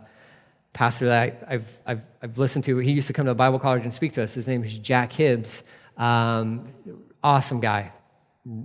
pastor 0.74 1.08
that 1.08 1.46
I, 1.48 1.52
have 1.54 1.78
I've, 1.86 2.02
I've 2.22 2.38
listened 2.38 2.64
to. 2.66 2.78
He 2.78 2.92
used 2.92 3.08
to 3.08 3.14
come 3.14 3.26
to 3.26 3.34
Bible 3.34 3.60
college 3.60 3.84
and 3.84 3.94
speak 3.94 4.14
to 4.14 4.24
us. 4.24 4.34
His 4.34 4.48
name 4.48 4.64
is 4.64 4.78
Jack 4.78 5.14
Hibbs. 5.14 5.64
Um, 5.98 6.74
awesome 7.24 7.60
guy, 7.60 7.92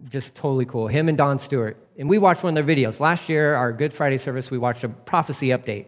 just 0.09 0.35
totally 0.35 0.65
cool. 0.65 0.89
Him 0.89 1.09
and 1.09 1.19
Don 1.19 1.39
Stewart. 1.39 1.77
And 1.99 2.09
we 2.09 2.19
watched 2.19 2.43
one 2.43 2.57
of 2.57 2.67
their 2.67 2.77
videos. 2.77 3.01
Last 3.01 3.29
year, 3.29 3.55
our 3.55 3.73
Good 3.73 3.93
Friday 3.93 4.19
service, 4.19 4.51
we 4.51 4.59
watched 4.59 4.85
a 4.85 4.89
prophecy 4.89 5.49
update. 5.49 5.87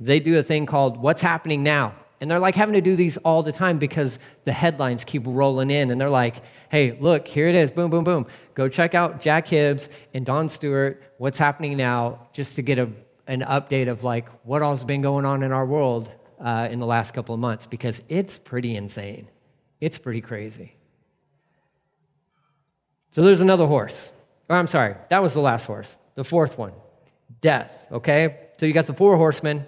They 0.00 0.20
do 0.20 0.38
a 0.38 0.42
thing 0.42 0.66
called 0.66 0.96
What's 0.96 1.22
Happening 1.22 1.62
Now. 1.62 1.94
And 2.20 2.30
they're 2.30 2.38
like 2.38 2.54
having 2.54 2.74
to 2.74 2.80
do 2.80 2.94
these 2.94 3.16
all 3.18 3.42
the 3.42 3.50
time 3.50 3.78
because 3.78 4.20
the 4.44 4.52
headlines 4.52 5.02
keep 5.02 5.22
rolling 5.26 5.70
in. 5.70 5.90
And 5.90 6.00
they're 6.00 6.08
like, 6.08 6.36
hey, 6.70 6.96
look, 7.00 7.26
here 7.26 7.48
it 7.48 7.56
is, 7.56 7.72
boom, 7.72 7.90
boom, 7.90 8.04
boom. 8.04 8.26
Go 8.54 8.68
check 8.68 8.94
out 8.94 9.20
Jack 9.20 9.48
Hibbs 9.48 9.88
and 10.14 10.24
Don 10.24 10.48
Stewart, 10.48 11.02
what's 11.18 11.38
happening 11.38 11.76
now, 11.76 12.28
just 12.32 12.54
to 12.56 12.62
get 12.62 12.78
a, 12.78 12.88
an 13.26 13.40
update 13.40 13.88
of 13.88 14.04
like 14.04 14.28
what 14.44 14.62
all's 14.62 14.84
been 14.84 15.02
going 15.02 15.24
on 15.24 15.42
in 15.42 15.50
our 15.50 15.66
world 15.66 16.12
uh, 16.38 16.68
in 16.70 16.78
the 16.78 16.86
last 16.86 17.12
couple 17.12 17.34
of 17.34 17.40
months 17.40 17.66
because 17.66 18.02
it's 18.08 18.38
pretty 18.38 18.76
insane. 18.76 19.28
It's 19.80 19.98
pretty 19.98 20.20
crazy. 20.20 20.76
So 23.12 23.22
there's 23.22 23.40
another 23.40 23.66
horse. 23.66 24.10
Oh, 24.50 24.56
I'm 24.56 24.66
sorry, 24.66 24.96
that 25.08 25.22
was 25.22 25.34
the 25.34 25.40
last 25.40 25.66
horse. 25.66 25.96
The 26.16 26.24
fourth 26.24 26.58
one, 26.58 26.72
death, 27.40 27.86
okay? 27.92 28.48
So 28.58 28.66
you 28.66 28.72
got 28.72 28.86
the 28.86 28.94
four 28.94 29.16
horsemen, 29.16 29.64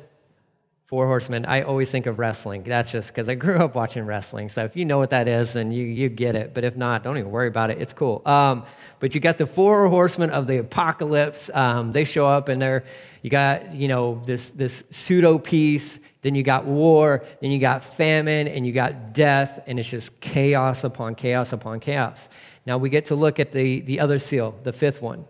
Four 0.87 1.07
Horsemen, 1.07 1.47
I 1.47 1.63
always 1.63 1.91
think 1.91 2.05
of 2.05 2.19
wrestling. 2.19 2.63
That's 2.63 2.93
just 2.93 3.09
because 3.09 3.29
I 3.29 3.35
grew 3.35 3.57
up 3.57 3.75
watching 3.75 4.05
wrestling. 4.05 4.51
So 4.51 4.65
if 4.65 4.77
you 4.77 4.85
know 4.85 4.99
what 4.99 5.11
that 5.11 5.29
is, 5.29 5.55
then 5.55 5.71
you, 5.71 5.83
you 5.85 6.11
get 6.11 6.37
it. 6.37 6.53
But 6.53 6.63
if 6.63 6.77
not, 6.77 7.03
don't 7.03 7.17
even 7.17 7.31
worry 7.31 7.49
about 7.49 7.71
it. 7.71 7.81
It's 7.81 7.95
cool. 7.95 8.21
Um, 8.27 8.65
but 9.01 9.15
you 9.15 9.21
got 9.21 9.39
the 9.39 9.47
four 9.47 9.89
horsemen 9.89 10.29
of 10.29 10.47
the 10.47 10.59
apocalypse. 10.59 11.51
Um, 11.55 11.93
they 11.93 12.05
show 12.05 12.27
up 12.29 12.51
and 12.51 12.61
they're, 12.61 12.85
you 13.23 13.31
got, 13.31 13.75
you 13.75 13.89
know, 13.89 14.23
this, 14.27 14.51
this 14.51 14.85
pseudo 14.91 15.39
peace. 15.39 15.99
Then 16.21 16.35
you 16.35 16.43
got 16.43 16.67
war. 16.67 17.25
Then 17.41 17.51
you 17.51 17.59
got 17.59 17.83
famine 17.83 18.47
and 18.47 18.67
you 18.67 18.73
got 18.73 19.15
death. 19.15 19.65
And 19.67 19.81
it's 19.81 19.89
just 19.89 20.21
chaos 20.21 20.85
upon 20.85 21.15
chaos 21.15 21.55
upon 21.55 21.81
chaos. 21.81 22.29
Now 22.67 22.79
we 22.79 22.89
get 22.89 23.07
to 23.07 23.15
look 23.15 23.39
at 23.39 23.53
the, 23.53 23.81
the 23.81 24.01
other 24.01 24.19
seal, 24.19 24.55
the 24.63 24.73
fifth 24.73 25.03
one. 25.03 25.27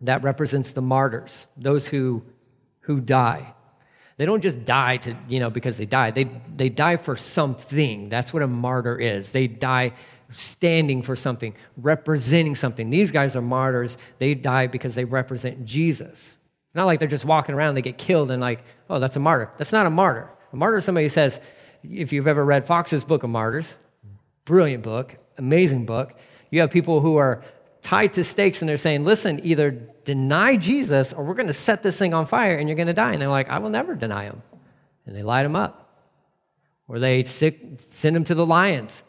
That 0.00 0.22
represents 0.22 0.72
the 0.72 0.82
martyrs, 0.82 1.46
those 1.56 1.88
who, 1.88 2.24
who 2.80 3.00
die. 3.00 3.54
They 4.16 4.26
don't 4.26 4.42
just 4.42 4.64
die 4.64 4.98
to, 4.98 5.16
you 5.28 5.40
know, 5.40 5.50
because 5.50 5.76
they 5.76 5.86
die. 5.86 6.10
They, 6.10 6.30
they 6.54 6.68
die 6.68 6.96
for 6.96 7.16
something. 7.16 8.08
That's 8.08 8.32
what 8.32 8.42
a 8.42 8.46
martyr 8.46 8.98
is. 8.98 9.32
They 9.32 9.46
die 9.46 9.92
standing 10.30 11.02
for 11.02 11.16
something, 11.16 11.54
representing 11.76 12.54
something. 12.54 12.90
These 12.90 13.10
guys 13.12 13.36
are 13.36 13.42
martyrs. 13.42 13.98
They 14.18 14.34
die 14.34 14.66
because 14.66 14.94
they 14.94 15.04
represent 15.04 15.64
Jesus. 15.64 16.36
It's 16.66 16.76
not 16.76 16.86
like 16.86 16.98
they're 16.98 17.08
just 17.08 17.24
walking 17.24 17.54
around, 17.54 17.76
they 17.76 17.82
get 17.82 17.98
killed, 17.98 18.30
and 18.30 18.40
like, 18.40 18.64
oh, 18.90 18.98
that's 18.98 19.16
a 19.16 19.20
martyr. 19.20 19.50
That's 19.58 19.72
not 19.72 19.86
a 19.86 19.90
martyr. 19.90 20.28
A 20.52 20.56
martyr 20.56 20.78
is 20.78 20.84
somebody 20.84 21.04
who 21.06 21.10
says, 21.10 21.40
if 21.82 22.12
you've 22.12 22.26
ever 22.26 22.44
read 22.44 22.66
Fox's 22.66 23.04
Book 23.04 23.22
of 23.22 23.30
Martyrs, 23.30 23.76
brilliant 24.44 24.82
book, 24.82 25.16
amazing 25.38 25.86
book, 25.86 26.14
you 26.50 26.60
have 26.60 26.70
people 26.70 27.00
who 27.00 27.16
are 27.16 27.42
tied 27.82 28.14
to 28.14 28.24
stakes 28.24 28.62
and 28.62 28.68
they're 28.68 28.76
saying, 28.76 29.04
listen, 29.04 29.40
either 29.44 29.70
deny 30.04 30.56
Jesus 30.56 31.12
or 31.12 31.24
we're 31.24 31.34
going 31.34 31.48
to 31.48 31.52
set 31.52 31.82
this 31.82 31.98
thing 31.98 32.14
on 32.14 32.26
fire 32.26 32.56
and 32.56 32.68
you're 32.68 32.76
going 32.76 32.88
to 32.88 32.92
die. 32.94 33.12
And 33.12 33.20
they're 33.20 33.28
like, 33.28 33.50
I 33.50 33.58
will 33.58 33.70
never 33.70 33.94
deny 33.94 34.24
him. 34.24 34.42
And 35.06 35.14
they 35.14 35.22
light 35.22 35.44
him 35.44 35.54
up. 35.54 35.80
Or 36.88 36.98
they 36.98 37.24
send 37.24 38.16
him 38.16 38.24
to 38.24 38.34
the 38.34 38.46
lions. 38.46 39.02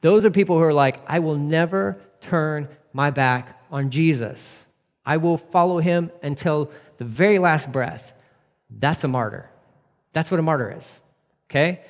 Those 0.00 0.24
are 0.24 0.30
people 0.30 0.56
who 0.56 0.62
are 0.62 0.72
like, 0.72 1.00
I 1.06 1.18
will 1.18 1.36
never 1.36 1.98
turn 2.20 2.68
my 2.92 3.10
back 3.10 3.60
on 3.70 3.90
Jesus. 3.90 4.64
I 5.04 5.16
will 5.16 5.38
follow 5.38 5.78
him 5.78 6.10
until 6.22 6.70
the 6.98 7.04
very 7.04 7.38
last 7.38 7.72
breath. 7.72 8.12
That's 8.70 9.04
a 9.04 9.08
martyr. 9.08 9.48
That's 10.12 10.30
what 10.30 10.40
a 10.40 10.42
martyr 10.42 10.74
is. 10.76 11.00
Okay? 11.50 11.80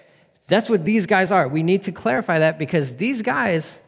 That's 0.47 0.69
what 0.69 0.85
these 0.85 1.07
guys 1.07 1.31
are. 1.31 1.47
We 1.49 1.63
need 1.63 1.85
to 1.85 1.93
clarify 1.93 2.41
that 2.41 2.59
because 2.59 2.97
these 2.97 3.23
guys, 3.23 3.81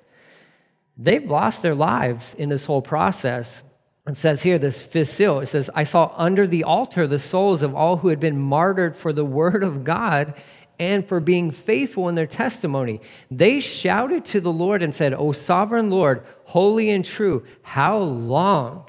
they've 1.00 1.28
lost 1.28 1.62
their 1.62 1.74
lives 1.74 2.34
in 2.34 2.50
this 2.50 2.66
whole 2.66 2.82
process. 2.82 3.64
It 4.06 4.16
says 4.16 4.42
here, 4.42 4.58
this 4.58 4.84
fifth 4.84 5.10
seal, 5.10 5.40
it 5.40 5.46
says, 5.46 5.70
I 5.74 5.84
saw 5.84 6.12
under 6.16 6.46
the 6.46 6.64
altar 6.64 7.06
the 7.06 7.18
souls 7.18 7.62
of 7.62 7.74
all 7.74 7.98
who 7.98 8.08
had 8.08 8.20
been 8.20 8.38
martyred 8.38 8.96
for 8.96 9.12
the 9.12 9.24
word 9.24 9.64
of 9.64 9.84
God 9.84 10.34
and 10.78 11.06
for 11.06 11.20
being 11.20 11.50
faithful 11.50 12.08
in 12.08 12.14
their 12.14 12.26
testimony. 12.26 13.00
They 13.30 13.60
shouted 13.60 14.24
to 14.26 14.40
the 14.40 14.52
Lord 14.52 14.82
and 14.82 14.94
said, 14.94 15.12
O 15.12 15.32
sovereign 15.32 15.90
Lord, 15.90 16.24
holy 16.44 16.90
and 16.90 17.04
true, 17.04 17.44
how 17.62 17.98
long 17.98 18.86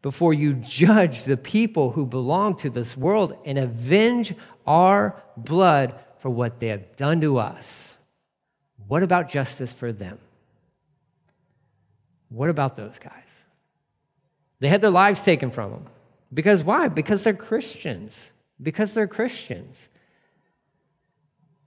before 0.00 0.32
you 0.32 0.54
judge 0.54 1.24
the 1.24 1.36
people 1.36 1.92
who 1.92 2.06
belong 2.06 2.56
to 2.56 2.70
this 2.70 2.96
world 2.96 3.36
and 3.44 3.58
avenge 3.58 4.34
our 4.66 5.22
blood 5.36 5.94
for 6.20 6.30
what 6.30 6.58
they 6.58 6.68
have 6.68 6.96
done 6.96 7.20
to 7.20 7.38
us? 7.38 7.96
What 8.86 9.02
about 9.02 9.28
justice 9.28 9.72
for 9.72 9.92
them? 9.92 10.18
What 12.28 12.50
about 12.50 12.76
those 12.76 12.98
guys? 12.98 13.12
They 14.60 14.68
had 14.68 14.80
their 14.80 14.90
lives 14.90 15.22
taken 15.22 15.50
from 15.50 15.70
them. 15.70 15.86
Because 16.32 16.62
why? 16.62 16.88
Because 16.88 17.24
they're 17.24 17.34
Christians. 17.34 18.32
Because 18.60 18.92
they're 18.92 19.06
Christians. 19.06 19.88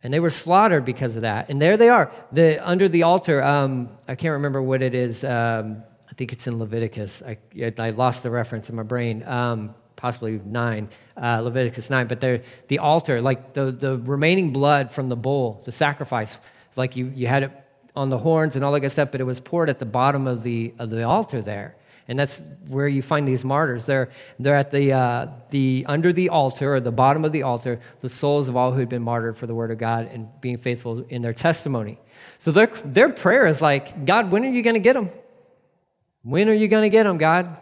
And 0.03 0.13
they 0.13 0.19
were 0.19 0.29
slaughtered 0.29 0.85
because 0.85 1.15
of 1.15 1.23
that. 1.23 1.49
And 1.49 1.61
there 1.61 1.77
they 1.77 1.89
are, 1.89 2.11
the, 2.31 2.57
under 2.67 2.89
the 2.89 3.03
altar. 3.03 3.41
Um, 3.41 3.89
I 4.07 4.15
can't 4.15 4.33
remember 4.33 4.61
what 4.61 4.81
it 4.81 4.93
is. 4.93 5.23
Um, 5.23 5.83
I 6.09 6.13
think 6.13 6.33
it's 6.33 6.47
in 6.47 6.59
Leviticus. 6.59 7.23
I, 7.23 7.37
I 7.77 7.91
lost 7.91 8.23
the 8.23 8.31
reference 8.31 8.69
in 8.69 8.75
my 8.75 8.83
brain. 8.83 9.23
Um, 9.23 9.75
possibly 9.95 10.41
nine, 10.43 10.89
uh, 11.15 11.41
Leviticus 11.41 11.89
nine. 11.89 12.07
But 12.07 12.19
the 12.19 12.79
altar, 12.79 13.21
like 13.21 13.53
the, 13.53 13.71
the 13.71 13.97
remaining 13.97 14.51
blood 14.51 14.91
from 14.91 15.09
the 15.09 15.15
bull, 15.15 15.61
the 15.65 15.71
sacrifice, 15.71 16.37
like 16.75 16.95
you, 16.95 17.11
you 17.15 17.27
had 17.27 17.43
it 17.43 17.60
on 17.95 18.09
the 18.09 18.17
horns 18.17 18.55
and 18.55 18.63
all 18.63 18.71
that 18.71 18.79
good 18.79 18.91
stuff, 18.91 19.09
but 19.11 19.21
it 19.21 19.25
was 19.25 19.39
poured 19.39 19.69
at 19.69 19.79
the 19.79 19.85
bottom 19.85 20.27
of 20.27 20.43
the, 20.43 20.73
of 20.79 20.89
the 20.89 21.03
altar 21.03 21.41
there. 21.41 21.75
And 22.07 22.19
that's 22.19 22.41
where 22.67 22.87
you 22.87 23.01
find 23.01 23.27
these 23.27 23.45
martyrs. 23.45 23.85
They're, 23.85 24.09
they're 24.39 24.55
at 24.55 24.71
the, 24.71 24.91
uh, 24.91 25.27
the, 25.49 25.85
under 25.87 26.11
the 26.11 26.29
altar, 26.29 26.75
or 26.75 26.79
the 26.79 26.91
bottom 26.91 27.23
of 27.23 27.31
the 27.31 27.43
altar, 27.43 27.79
the 28.01 28.09
souls 28.09 28.49
of 28.49 28.57
all 28.57 28.71
who 28.71 28.79
had 28.79 28.89
been 28.89 29.03
martyred 29.03 29.37
for 29.37 29.47
the 29.47 29.55
word 29.55 29.71
of 29.71 29.77
God 29.77 30.09
and 30.11 30.27
being 30.41 30.57
faithful 30.57 31.05
in 31.09 31.21
their 31.21 31.33
testimony. 31.33 31.99
So 32.37 32.51
their, 32.51 32.67
their 32.83 33.09
prayer 33.09 33.47
is 33.47 33.61
like, 33.61 34.05
God, 34.05 34.31
when 34.31 34.43
are 34.43 34.49
you 34.49 34.61
going 34.61 34.73
to 34.73 34.81
get 34.81 34.93
them? 34.93 35.09
When 36.23 36.49
are 36.49 36.53
you 36.53 36.67
going 36.67 36.83
to 36.83 36.89
get 36.89 37.03
them, 37.03 37.17
God? 37.17 37.57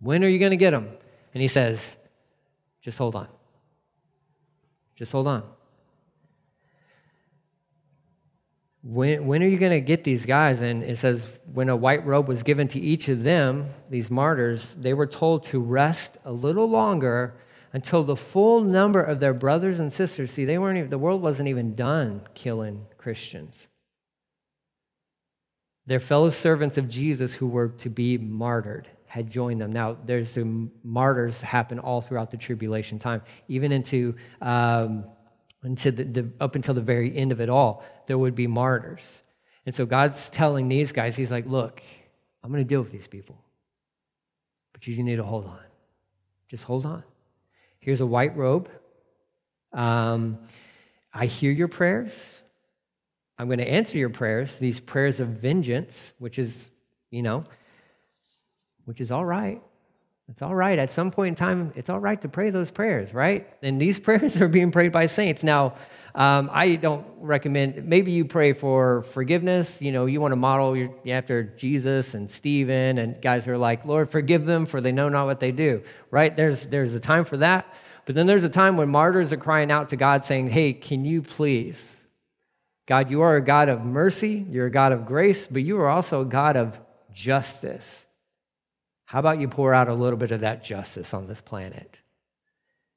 When 0.00 0.22
are 0.22 0.28
you 0.28 0.38
going 0.38 0.50
to 0.50 0.56
get 0.56 0.72
them? 0.72 0.88
And 1.32 1.40
he 1.40 1.48
says, 1.48 1.96
just 2.82 2.98
hold 2.98 3.14
on. 3.14 3.28
Just 4.96 5.12
hold 5.12 5.26
on. 5.26 5.44
When, 8.88 9.26
when 9.26 9.42
are 9.42 9.48
you 9.48 9.58
going 9.58 9.72
to 9.72 9.80
get 9.80 10.04
these 10.04 10.26
guys? 10.26 10.62
And 10.62 10.84
it 10.84 10.98
says, 10.98 11.28
when 11.52 11.68
a 11.68 11.76
white 11.76 12.06
robe 12.06 12.28
was 12.28 12.44
given 12.44 12.68
to 12.68 12.78
each 12.78 13.08
of 13.08 13.24
them, 13.24 13.70
these 13.90 14.10
martyrs, 14.10 14.74
they 14.78 14.94
were 14.94 15.08
told 15.08 15.42
to 15.44 15.58
rest 15.58 16.18
a 16.24 16.30
little 16.30 16.70
longer 16.70 17.34
until 17.72 18.04
the 18.04 18.16
full 18.16 18.62
number 18.62 19.02
of 19.02 19.18
their 19.18 19.34
brothers 19.34 19.80
and 19.80 19.92
sisters. 19.92 20.30
See, 20.30 20.44
they 20.44 20.56
weren't 20.56 20.78
even, 20.78 20.90
the 20.90 20.98
world 20.98 21.20
wasn't 21.20 21.48
even 21.48 21.74
done 21.74 22.22
killing 22.34 22.86
Christians. 22.96 23.68
Their 25.86 26.00
fellow 26.00 26.30
servants 26.30 26.78
of 26.78 26.88
Jesus 26.88 27.32
who 27.34 27.48
were 27.48 27.68
to 27.78 27.90
be 27.90 28.18
martyred 28.18 28.88
had 29.06 29.30
joined 29.30 29.60
them. 29.60 29.72
Now, 29.72 29.96
there's 30.04 30.30
some 30.30 30.70
martyrs 30.84 31.40
happen 31.40 31.78
all 31.80 32.00
throughout 32.00 32.30
the 32.30 32.36
tribulation 32.36 32.98
time, 32.98 33.22
even 33.48 33.72
into 33.72 34.14
um, 34.40 35.06
until 35.66 35.92
the, 35.92 36.04
the, 36.04 36.30
up 36.40 36.54
until 36.54 36.74
the 36.74 36.80
very 36.80 37.14
end 37.16 37.32
of 37.32 37.40
it 37.40 37.48
all, 37.48 37.84
there 38.06 38.16
would 38.16 38.34
be 38.34 38.46
martyrs. 38.46 39.22
And 39.66 39.74
so 39.74 39.84
God's 39.84 40.30
telling 40.30 40.68
these 40.68 40.92
guys, 40.92 41.16
He's 41.16 41.30
like, 41.30 41.46
look, 41.46 41.82
I'm 42.42 42.50
going 42.50 42.62
to 42.62 42.68
deal 42.68 42.80
with 42.80 42.92
these 42.92 43.08
people. 43.08 43.36
But 44.72 44.86
you 44.86 45.02
need 45.02 45.16
to 45.16 45.24
hold 45.24 45.46
on. 45.46 45.58
Just 46.48 46.64
hold 46.64 46.86
on. 46.86 47.02
Here's 47.80 48.00
a 48.00 48.06
white 48.06 48.36
robe. 48.36 48.70
Um, 49.72 50.38
I 51.12 51.26
hear 51.26 51.50
your 51.50 51.68
prayers. 51.68 52.40
I'm 53.38 53.48
going 53.48 53.58
to 53.58 53.68
answer 53.68 53.98
your 53.98 54.10
prayers, 54.10 54.58
these 54.58 54.80
prayers 54.80 55.18
of 55.18 55.28
vengeance, 55.28 56.14
which 56.18 56.38
is, 56.38 56.70
you 57.10 57.22
know, 57.22 57.44
which 58.84 59.00
is 59.00 59.10
all 59.10 59.24
right. 59.24 59.60
It's 60.28 60.42
all 60.42 60.54
right. 60.54 60.76
At 60.76 60.90
some 60.90 61.12
point 61.12 61.28
in 61.28 61.34
time, 61.36 61.72
it's 61.76 61.88
all 61.88 62.00
right 62.00 62.20
to 62.20 62.28
pray 62.28 62.50
those 62.50 62.70
prayers, 62.70 63.14
right? 63.14 63.48
And 63.62 63.80
these 63.80 64.00
prayers 64.06 64.40
are 64.40 64.48
being 64.48 64.72
prayed 64.72 64.90
by 64.90 65.06
saints. 65.06 65.44
Now, 65.44 65.74
um, 66.16 66.50
I 66.52 66.76
don't 66.76 67.06
recommend, 67.18 67.86
maybe 67.86 68.10
you 68.10 68.24
pray 68.24 68.52
for 68.52 69.02
forgiveness. 69.02 69.80
You 69.80 69.92
know, 69.92 70.06
you 70.06 70.20
want 70.20 70.32
to 70.32 70.36
model 70.36 70.76
your, 70.76 70.90
after 71.06 71.44
Jesus 71.44 72.14
and 72.14 72.28
Stephen 72.28 72.98
and 72.98 73.20
guys 73.22 73.44
who 73.44 73.52
are 73.52 73.58
like, 73.58 73.84
Lord, 73.84 74.10
forgive 74.10 74.46
them 74.46 74.66
for 74.66 74.80
they 74.80 74.92
know 74.92 75.08
not 75.08 75.26
what 75.26 75.38
they 75.38 75.52
do, 75.52 75.82
right? 76.10 76.34
There's, 76.34 76.66
there's 76.66 76.94
a 76.94 77.00
time 77.00 77.24
for 77.24 77.36
that. 77.36 77.72
But 78.06 78.14
then 78.14 78.26
there's 78.26 78.44
a 78.44 78.48
time 78.48 78.76
when 78.76 78.88
martyrs 78.88 79.32
are 79.32 79.36
crying 79.36 79.70
out 79.70 79.90
to 79.90 79.96
God 79.96 80.24
saying, 80.24 80.48
hey, 80.48 80.72
can 80.72 81.04
you 81.04 81.22
please? 81.22 81.96
God, 82.86 83.10
you 83.10 83.22
are 83.22 83.36
a 83.36 83.44
God 83.44 83.68
of 83.68 83.84
mercy, 83.84 84.46
you're 84.48 84.66
a 84.66 84.70
God 84.70 84.92
of 84.92 85.06
grace, 85.06 85.46
but 85.46 85.62
you 85.62 85.78
are 85.80 85.88
also 85.88 86.22
a 86.22 86.24
God 86.24 86.56
of 86.56 86.80
justice. 87.12 88.05
How 89.06 89.20
about 89.20 89.40
you 89.40 89.48
pour 89.48 89.72
out 89.72 89.88
a 89.88 89.94
little 89.94 90.18
bit 90.18 90.32
of 90.32 90.40
that 90.40 90.64
justice 90.64 91.14
on 91.14 91.28
this 91.28 91.40
planet? 91.40 92.00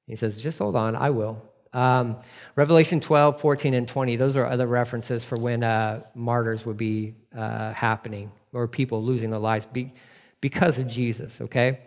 He 0.07 0.15
says, 0.15 0.41
just 0.41 0.57
hold 0.57 0.75
on, 0.75 0.95
I 0.95 1.11
will. 1.11 1.41
Um, 1.71 2.17
Revelation 2.55 2.99
12, 2.99 3.39
14, 3.39 3.75
and 3.75 3.87
20, 3.87 4.15
those 4.15 4.35
are 4.35 4.45
other 4.45 4.65
references 4.65 5.23
for 5.23 5.35
when 5.35 5.63
uh, 5.63 6.01
martyrs 6.15 6.65
would 6.65 6.77
be 6.77 7.13
uh, 7.37 7.73
happening 7.73 8.31
or 8.53 8.67
people 8.67 9.03
losing 9.03 9.29
their 9.29 9.39
lives 9.39 9.67
be, 9.67 9.93
because 10.41 10.79
of 10.79 10.87
Jesus, 10.87 11.41
okay? 11.41 11.79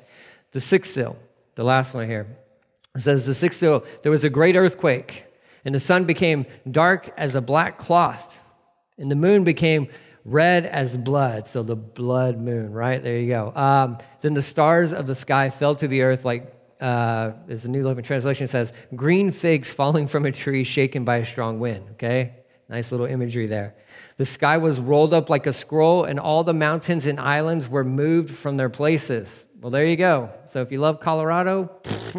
The 0.53 0.61
sixth 0.61 0.93
seal, 0.93 1.17
the 1.57 1.65
last 1.65 1.95
one 1.95 2.07
here, 2.07 2.29
it 2.95 3.01
says, 3.01 3.27
The 3.27 3.35
sixth 3.35 3.59
seal, 3.59 3.85
there 4.03 4.13
was 4.13 4.23
a 4.23 4.31
great 4.31 4.55
earthquake, 4.55 5.25
and 5.65 5.75
the 5.75 5.81
sun 5.81 6.05
became 6.05 6.47
dark 6.71 7.13
as 7.17 7.35
a 7.35 7.41
black 7.41 7.77
cloth, 7.77 8.39
and 8.99 9.11
the 9.11 9.17
moon 9.17 9.43
became 9.43 9.89
red 10.25 10.67
as 10.67 10.97
blood. 10.97 11.47
So 11.47 11.63
the 11.63 11.77
blood 11.77 12.39
moon, 12.39 12.73
right? 12.73 13.03
There 13.03 13.19
you 13.19 13.29
go. 13.29 13.53
Um, 13.55 13.99
then 14.21 14.35
the 14.35 14.43
stars 14.43 14.93
of 14.93 15.07
the 15.07 15.15
sky 15.15 15.51
fell 15.51 15.75
to 15.77 15.89
the 15.89 16.03
earth 16.03 16.25
like 16.25 16.55
uh, 16.83 17.33
as 17.49 17.63
the 17.63 17.69
New 17.69 17.87
Living 17.87 18.03
Translation 18.03 18.49
says, 18.49 18.73
green 18.97 19.31
figs 19.31 19.73
falling 19.73 20.09
from 20.09 20.27
a 20.27 20.33
tree 20.33 20.65
shaken 20.65 21.05
by 21.05 21.19
a 21.19 21.25
strong 21.25 21.61
wind. 21.61 21.87
Okay? 21.93 22.35
Nice 22.69 22.91
little 22.91 23.07
imagery 23.07 23.47
there. 23.47 23.77
The 24.17 24.25
sky 24.25 24.59
was 24.59 24.81
rolled 24.81 25.15
up 25.15 25.31
like 25.31 25.47
a 25.47 25.53
scroll, 25.53 26.05
and 26.05 26.19
all 26.19 26.43
the 26.43 26.53
mountains 26.53 27.07
and 27.07 27.21
islands 27.21 27.69
were 27.69 27.85
moved 27.85 28.35
from 28.35 28.57
their 28.57 28.69
places. 28.69 29.47
Well, 29.61 29.71
there 29.71 29.87
you 29.87 29.97
go. 29.97 30.31
So 30.49 30.61
if 30.61 30.73
you 30.73 30.81
love 30.81 30.99
Colorado, 30.99 31.71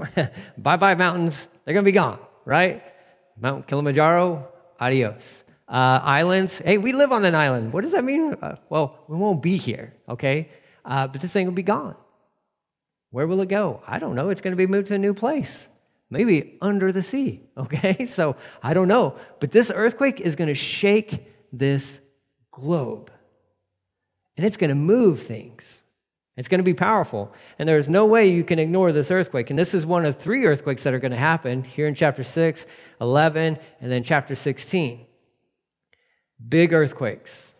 bye 0.58 0.78
bye 0.78 0.96
mountains. 0.96 1.48
They're 1.66 1.74
going 1.74 1.84
to 1.84 1.88
be 1.88 1.92
gone, 1.92 2.20
right? 2.46 2.84
Mount 3.40 3.68
Kilimanjaro, 3.68 4.48
adios. 4.80 5.44
Uh, 5.74 6.00
islands, 6.04 6.60
hey, 6.60 6.78
we 6.78 6.94
live 6.94 7.12
on 7.12 7.26
an 7.26 7.34
island. 7.34 7.74
What 7.74 7.82
does 7.82 7.94
that 7.94 8.04
mean? 8.04 8.38
Uh, 8.40 8.58
well, 8.70 9.00
we 9.08 9.18
won't 9.18 9.42
be 9.42 9.58
here, 9.58 9.96
okay? 10.08 10.50
Uh, 10.86 11.08
but 11.08 11.20
this 11.20 11.34
thing 11.34 11.48
will 11.48 11.54
be 11.54 11.64
gone. 11.64 11.96
Where 13.10 13.26
will 13.26 13.42
it 13.42 13.50
go? 13.50 13.82
I 13.88 13.98
don't 13.98 14.14
know. 14.14 14.30
It's 14.30 14.40
going 14.40 14.52
to 14.52 14.56
be 14.56 14.68
moved 14.68 14.90
to 14.90 14.94
a 14.94 15.00
new 15.00 15.16
place, 15.16 15.68
maybe 16.12 16.60
under 16.62 16.92
the 16.92 17.02
sea. 17.02 17.42
Okay, 17.58 18.06
so 18.06 18.36
I 18.62 18.76
don't 18.76 18.88
know. 18.88 19.16
But 19.40 19.52
this 19.52 19.72
earthquake 19.74 20.22
is 20.22 20.36
going 20.36 20.48
to 20.48 20.54
shake 20.54 21.26
this 21.52 22.00
globe, 22.52 23.10
and 24.38 24.46
it's 24.46 24.58
going 24.58 24.70
to 24.70 24.76
move 24.76 25.22
things. 25.22 25.84
It's 26.38 26.48
going 26.48 26.60
to 26.60 26.64
be 26.64 26.76
powerful. 26.76 27.34
And 27.58 27.68
there's 27.68 27.90
no 27.90 28.06
way 28.06 28.30
you 28.30 28.44
can 28.44 28.60
ignore 28.60 28.92
this 28.92 29.10
earthquake. 29.10 29.50
And 29.50 29.58
this 29.58 29.74
is 29.74 29.86
one 29.88 30.06
of 30.06 30.18
three 30.18 30.46
earthquakes 30.46 30.84
that 30.84 30.94
are 30.94 31.00
going 31.00 31.12
to 31.12 31.18
happen 31.18 31.64
here 31.64 31.88
in 31.88 31.94
chapter 31.96 32.24
6, 32.24 32.66
11, 33.02 33.60
and 33.82 33.92
then 33.92 34.04
chapter 34.04 34.34
16. 34.34 35.06
Big 36.48 36.74
earthquakes, 36.74 37.54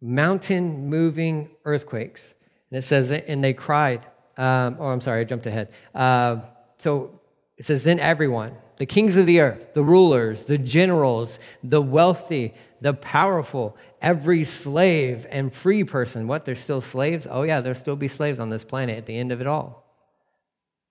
mountain 0.00 0.88
moving 0.88 1.50
earthquakes. 1.64 2.34
And 2.70 2.78
it 2.78 2.82
says, 2.82 3.10
and 3.10 3.42
they 3.42 3.52
cried. 3.52 4.06
Um, 4.36 4.76
oh, 4.78 4.86
I'm 4.86 5.00
sorry, 5.00 5.20
I 5.20 5.24
jumped 5.24 5.46
ahead. 5.46 5.72
Uh, 5.94 6.40
so 6.78 7.20
it 7.56 7.66
says, 7.66 7.84
Then 7.84 7.98
everyone, 7.98 8.54
the 8.78 8.86
kings 8.86 9.16
of 9.16 9.26
the 9.26 9.40
earth, 9.40 9.74
the 9.74 9.82
rulers, 9.82 10.44
the 10.44 10.56
generals, 10.56 11.38
the 11.62 11.82
wealthy, 11.82 12.54
the 12.80 12.94
powerful, 12.94 13.76
every 14.00 14.44
slave 14.44 15.26
and 15.30 15.52
free 15.52 15.84
person. 15.84 16.26
What? 16.26 16.44
They're 16.44 16.54
still 16.54 16.80
slaves? 16.80 17.26
Oh, 17.28 17.42
yeah, 17.42 17.60
there'll 17.60 17.78
still 17.78 17.96
be 17.96 18.08
slaves 18.08 18.40
on 18.40 18.48
this 18.48 18.64
planet 18.64 18.96
at 18.96 19.06
the 19.06 19.18
end 19.18 19.32
of 19.32 19.40
it 19.40 19.46
all. 19.46 19.84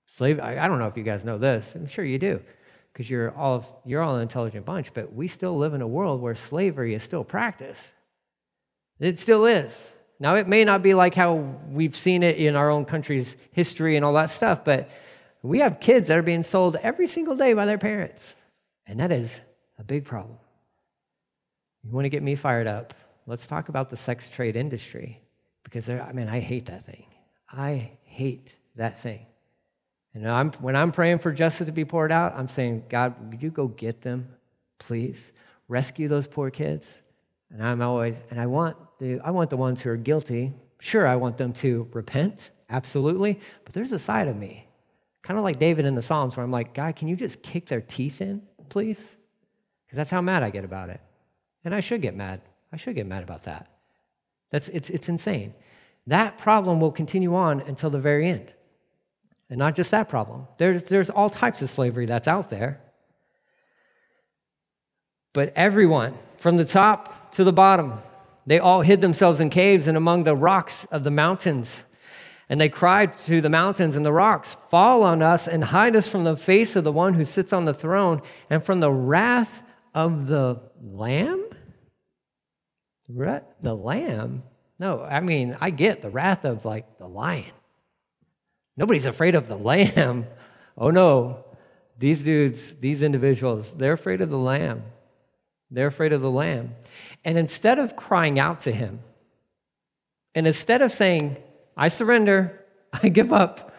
Slave, 0.06 0.40
I, 0.40 0.60
I 0.60 0.68
don't 0.68 0.80
know 0.80 0.88
if 0.88 0.98
you 0.98 1.04
guys 1.04 1.26
know 1.26 1.38
this. 1.38 1.74
I'm 1.76 1.88
sure 1.88 2.06
you 2.06 2.20
do, 2.20 2.42
because 2.94 3.10
you're 3.10 3.32
all, 3.36 3.82
you're 3.86 4.02
all 4.02 4.16
an 4.16 4.22
intelligent 4.22 4.66
bunch, 4.66 4.94
but 4.94 5.14
we 5.14 5.28
still 5.28 5.58
live 5.58 5.74
in 5.74 5.82
a 5.82 5.88
world 5.88 6.22
where 6.22 6.36
slavery 6.36 6.94
is 6.94 7.04
still 7.04 7.24
practiced. 7.24 7.94
It 9.00 9.20
still 9.20 9.46
is. 9.46 9.94
Now, 10.20 10.36
it 10.36 10.48
may 10.48 10.66
not 10.66 10.84
be 10.84 10.94
like 10.94 11.16
how 11.16 11.36
we've 11.70 11.96
seen 11.96 12.24
it 12.24 12.38
in 12.38 12.56
our 12.56 12.70
own 12.70 12.84
country's 12.84 13.38
history 13.52 13.96
and 13.96 14.04
all 14.04 14.14
that 14.14 14.30
stuff, 14.30 14.66
but 14.66 14.90
we 15.42 15.60
have 15.60 15.80
kids 15.80 16.10
that 16.10 16.18
are 16.18 16.24
being 16.24 16.44
sold 16.44 16.76
every 16.76 17.08
single 17.08 17.36
day 17.36 17.54
by 17.54 17.66
their 17.66 17.78
parents. 17.78 18.36
And 18.86 19.00
that 19.00 19.12
is 19.12 19.40
a 19.78 19.84
big 19.84 20.04
problem. 20.04 20.38
You 21.84 21.92
want 21.92 22.06
to 22.06 22.10
get 22.10 22.24
me 22.24 22.36
fired 22.36 22.68
up? 22.68 22.94
Let's 23.26 23.48
talk 23.48 23.70
about 23.70 23.90
the 23.90 23.96
sex 23.96 24.30
trade 24.30 24.56
industry 24.56 25.22
because 25.64 25.88
I 25.88 26.12
mean, 26.12 26.28
I 26.28 26.40
hate 26.40 26.66
that 26.66 26.86
thing. 26.86 27.06
I 27.50 27.92
hate 28.04 28.54
that 28.76 29.00
thing. 29.00 29.26
And 30.14 30.28
I'm, 30.28 30.52
when 30.54 30.76
I'm 30.76 30.92
praying 30.92 31.20
for 31.20 31.32
justice 31.32 31.68
to 31.68 31.72
be 31.72 31.86
poured 31.86 32.12
out, 32.12 32.34
I'm 32.36 32.48
saying, 32.48 32.86
God, 32.90 33.14
would 33.30 33.44
you 33.44 33.52
go 33.52 33.68
get 33.68 34.02
them, 34.02 34.28
please? 34.80 35.32
Rescue 35.68 36.08
those 36.08 36.28
poor 36.28 36.50
kids. 36.50 37.02
And 37.52 37.64
I'm 37.64 37.82
always, 37.82 38.16
and 38.30 38.40
I 38.40 38.48
want 38.48 38.78
the, 39.00 39.20
I 39.24 39.32
want 39.32 39.50
the 39.50 39.58
ones 39.58 39.82
who 39.82 39.90
are 39.90 39.98
guilty. 39.98 40.54
Sure, 40.80 41.06
I 41.06 41.16
want 41.16 41.38
them 41.38 41.54
to 41.54 41.88
repent, 41.94 42.52
absolutely. 42.70 43.40
But 43.66 43.74
there's 43.74 43.92
a 43.92 44.00
side 44.00 44.28
of 44.28 44.36
me, 44.36 44.68
kind 45.22 45.38
of 45.38 45.44
like 45.44 45.60
David 45.60 45.86
in 45.86 45.96
the 45.96 46.02
Psalms, 46.02 46.38
where 46.38 46.44
I'm 46.44 46.52
like, 46.52 46.74
God, 46.74 46.96
can 46.96 47.08
you 47.08 47.16
just 47.16 47.42
kick 47.42 47.68
their 47.68 47.82
teeth 47.82 48.22
in, 48.22 48.42
please? 48.70 49.16
Because 49.86 49.98
that's 49.98 50.12
how 50.12 50.22
mad 50.22 50.44
I 50.44 50.50
get 50.50 50.64
about 50.64 50.90
it. 50.90 51.02
And 51.66 51.74
I 51.74 51.82
should 51.82 52.02
get 52.02 52.16
mad. 52.16 52.42
I 52.72 52.78
should 52.78 52.96
get 52.96 53.08
mad 53.08 53.24
about 53.24 53.44
that. 53.44 53.68
That's, 54.52 54.70
it's, 54.70 54.90
it's 54.90 55.10
insane. 55.10 55.54
That 56.08 56.38
problem 56.38 56.80
will 56.80 56.92
continue 56.92 57.36
on 57.36 57.62
until 57.62 57.90
the 57.90 58.00
very 58.00 58.28
end. 58.28 58.54
And 59.50 59.58
not 59.58 59.76
just 59.76 59.92
that 59.92 60.10
problem. 60.10 60.48
There's, 60.58 60.84
there's 60.84 61.10
all 61.10 61.30
types 61.30 61.62
of 61.62 61.70
slavery 61.70 62.06
that's 62.06 62.28
out 62.28 62.50
there. 62.50 62.82
But 65.34 65.54
everyone, 65.56 66.16
from 66.38 66.58
the 66.58 66.66
top 66.66 67.32
to 67.34 67.44
the 67.44 67.54
bottom, 67.54 68.00
they 68.46 68.60
all 68.60 68.82
hid 68.82 69.02
themselves 69.02 69.40
in 69.40 69.50
caves 69.50 69.88
and 69.88 69.98
among 69.98 70.24
the 70.24 70.36
rocks 70.36 70.86
of 70.92 71.04
the 71.04 71.12
mountains. 71.12 71.84
And 72.48 72.60
they 72.60 72.70
cried 72.70 73.18
to 73.20 73.42
the 73.42 73.50
mountains 73.50 73.96
and 73.96 74.06
the 74.06 74.12
rocks, 74.12 74.58
Fall 74.70 75.04
on 75.04 75.22
us 75.22 75.48
and 75.48 75.64
hide 75.64 75.96
us 75.96 76.08
from 76.08 76.24
the 76.24 76.36
face 76.36 76.76
of 76.76 76.84
the 76.84 76.92
one 76.92 77.14
who 77.14 77.26
sits 77.26 77.54
on 77.54 77.66
the 77.66 77.74
throne 77.74 78.22
and 78.50 78.64
from 78.64 78.80
the 78.80 78.92
wrath 78.92 79.62
of 79.94 80.28
the 80.28 80.60
Lamb? 80.82 81.46
The 83.62 83.76
Lamb? 83.76 84.44
No, 84.80 85.02
I 85.04 85.20
mean, 85.20 85.58
I 85.60 85.70
get 85.70 86.02
the 86.02 86.10
wrath 86.10 86.46
of 86.46 86.66
like 86.66 86.98
the 86.98 87.08
lion. 87.08 87.52
Nobody's 88.80 89.06
afraid 89.06 89.36
of 89.36 89.48
the 89.48 89.58
Lamb. 89.58 90.26
Oh 90.82 90.92
no, 90.92 91.44
these 91.98 92.24
dudes, 92.24 92.76
these 92.76 93.02
individuals, 93.02 93.74
they're 93.74 93.92
afraid 93.92 94.22
of 94.22 94.30
the 94.30 94.38
Lamb. 94.38 94.82
They're 95.70 95.88
afraid 95.88 96.14
of 96.14 96.22
the 96.22 96.32
Lamb. 96.32 96.74
And 97.26 97.38
instead 97.38 97.80
of 97.80 97.98
crying 97.98 98.40
out 98.40 98.62
to 98.62 98.72
him, 98.72 99.02
and 100.34 100.48
instead 100.48 100.82
of 100.82 100.94
saying, 100.94 101.36
I 101.76 101.90
surrender, 101.90 102.64
I 103.04 103.10
give 103.10 103.34
up, 103.34 103.76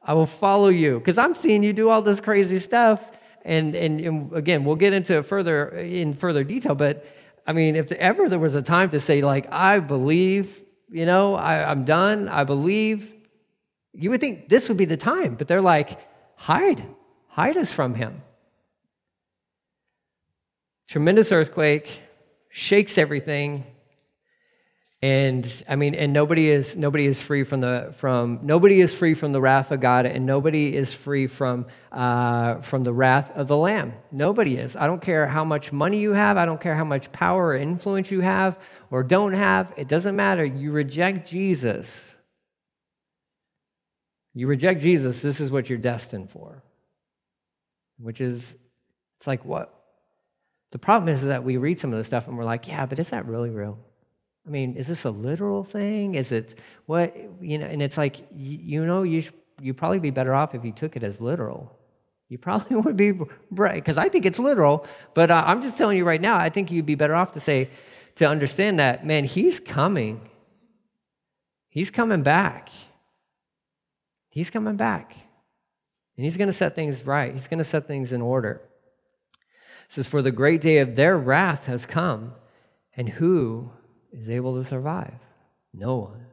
I 0.00 0.12
will 0.12 0.26
follow 0.26 0.68
you, 0.68 1.00
because 1.00 1.18
I'm 1.18 1.34
seeing 1.34 1.64
you 1.64 1.72
do 1.72 1.88
all 1.88 2.02
this 2.02 2.20
crazy 2.20 2.60
stuff. 2.60 3.02
And, 3.44 3.74
and, 3.74 4.00
and, 4.00 4.32
again, 4.32 4.64
we'll 4.64 4.76
get 4.76 4.92
into 4.92 5.18
it 5.18 5.26
further 5.26 5.70
in 5.70 6.14
further 6.14 6.44
detail, 6.44 6.76
but 6.76 7.04
I 7.48 7.52
mean, 7.52 7.74
if 7.74 7.90
ever 7.90 8.28
there 8.28 8.38
was 8.38 8.54
a 8.54 8.62
time 8.62 8.90
to 8.90 9.00
say, 9.00 9.22
like, 9.22 9.52
I 9.52 9.80
believe, 9.80 10.62
you 10.88 11.04
know, 11.04 11.34
I, 11.34 11.68
I'm 11.68 11.84
done, 11.84 12.28
I 12.28 12.44
believe, 12.44 13.12
you 13.94 14.10
would 14.10 14.20
think 14.20 14.48
this 14.48 14.68
would 14.68 14.76
be 14.76 14.84
the 14.84 14.96
time. 14.96 15.36
But 15.36 15.48
they're 15.48 15.60
like, 15.60 15.98
hide, 16.36 16.84
hide 17.28 17.56
us 17.56 17.72
from 17.72 17.94
him. 17.94 18.22
Tremendous 20.88 21.32
earthquake, 21.32 22.00
shakes 22.50 22.98
everything. 22.98 23.64
And 25.00 25.64
I 25.68 25.76
mean, 25.76 25.94
and 25.94 26.14
nobody 26.14 26.48
is 26.48 26.76
nobody 26.76 27.04
is 27.04 27.20
free 27.20 27.44
from 27.44 27.60
the 27.60 27.92
from 27.98 28.40
nobody 28.42 28.80
is 28.80 28.94
free 28.94 29.12
from 29.12 29.32
the 29.32 29.40
wrath 29.40 29.70
of 29.70 29.80
God, 29.80 30.06
and 30.06 30.24
nobody 30.24 30.74
is 30.74 30.94
free 30.94 31.26
from 31.26 31.66
uh, 31.92 32.62
from 32.62 32.84
the 32.84 32.92
wrath 32.92 33.30
of 33.36 33.46
the 33.46 33.56
Lamb. 33.56 33.92
Nobody 34.10 34.56
is. 34.56 34.76
I 34.76 34.86
don't 34.86 35.02
care 35.02 35.26
how 35.26 35.44
much 35.44 35.72
money 35.72 36.00
you 36.00 36.14
have. 36.14 36.38
I 36.38 36.46
don't 36.46 36.60
care 36.60 36.74
how 36.74 36.84
much 36.84 37.12
power 37.12 37.48
or 37.48 37.56
influence 37.56 38.10
you 38.10 38.20
have 38.20 38.58
or 38.90 39.02
don't 39.02 39.34
have. 39.34 39.74
It 39.76 39.88
doesn't 39.88 40.16
matter. 40.16 40.44
You 40.44 40.72
reject 40.72 41.28
Jesus. 41.28 42.13
You 44.34 44.48
reject 44.48 44.80
Jesus. 44.80 45.22
This 45.22 45.40
is 45.40 45.50
what 45.50 45.68
you're 45.68 45.78
destined 45.78 46.30
for. 46.30 46.62
Which 47.98 48.20
is, 48.20 48.56
it's 49.18 49.26
like 49.26 49.44
what 49.44 49.72
The 50.72 50.78
problem 50.78 51.08
is 51.08 51.22
is 51.22 51.28
that 51.28 51.44
we 51.44 51.56
read 51.56 51.78
some 51.78 51.92
of 51.92 51.98
this 51.98 52.08
stuff 52.08 52.26
and 52.26 52.36
we're 52.36 52.44
like, 52.44 52.66
yeah, 52.66 52.84
but 52.84 52.98
is 52.98 53.10
that 53.10 53.26
really 53.26 53.50
real? 53.50 53.78
I 54.46 54.50
mean, 54.50 54.76
is 54.76 54.88
this 54.88 55.04
a 55.04 55.10
literal 55.10 55.64
thing? 55.64 56.16
Is 56.16 56.32
it 56.32 56.58
what, 56.86 57.16
you 57.40 57.58
know, 57.58 57.66
and 57.66 57.80
it's 57.80 57.96
like, 57.96 58.16
you 58.36 58.84
know, 58.84 59.04
you, 59.04 59.22
you'd 59.62 59.76
probably 59.76 60.00
be 60.00 60.10
better 60.10 60.34
off 60.34 60.54
if 60.54 60.64
you 60.64 60.72
took 60.72 60.96
it 60.96 61.02
as 61.02 61.20
literal. 61.20 61.78
You 62.28 62.38
probably 62.48 62.76
would 62.76 62.96
be, 62.96 63.12
right, 63.50 63.76
because 63.76 63.96
I 63.96 64.08
think 64.08 64.26
it's 64.26 64.38
literal, 64.38 64.86
but 65.14 65.30
uh, 65.30 65.44
I'm 65.46 65.62
just 65.62 65.78
telling 65.78 65.96
you 65.96 66.04
right 66.04 66.20
now, 66.20 66.36
I 66.36 66.50
think 66.50 66.70
you'd 66.70 66.86
be 66.86 66.96
better 66.96 67.14
off 67.14 67.32
to 67.32 67.40
say, 67.40 67.70
to 68.16 68.26
understand 68.26 68.78
that, 68.78 69.06
man, 69.06 69.24
he's 69.24 69.60
coming. 69.60 70.28
He's 71.68 71.90
coming 71.90 72.22
back. 72.22 72.68
He's 74.34 74.50
coming 74.50 74.74
back. 74.74 75.14
And 76.16 76.24
he's 76.24 76.36
going 76.36 76.48
to 76.48 76.52
set 76.52 76.74
things 76.74 77.06
right. 77.06 77.32
He's 77.32 77.46
going 77.46 77.58
to 77.58 77.64
set 77.64 77.86
things 77.86 78.10
in 78.10 78.20
order. 78.20 78.62
It 79.84 79.92
says, 79.92 80.08
For 80.08 80.22
the 80.22 80.32
great 80.32 80.60
day 80.60 80.78
of 80.78 80.96
their 80.96 81.16
wrath 81.16 81.66
has 81.66 81.86
come, 81.86 82.34
and 82.96 83.08
who 83.08 83.70
is 84.12 84.28
able 84.28 84.56
to 84.56 84.64
survive? 84.64 85.14
No 85.72 85.94
one. 85.98 86.26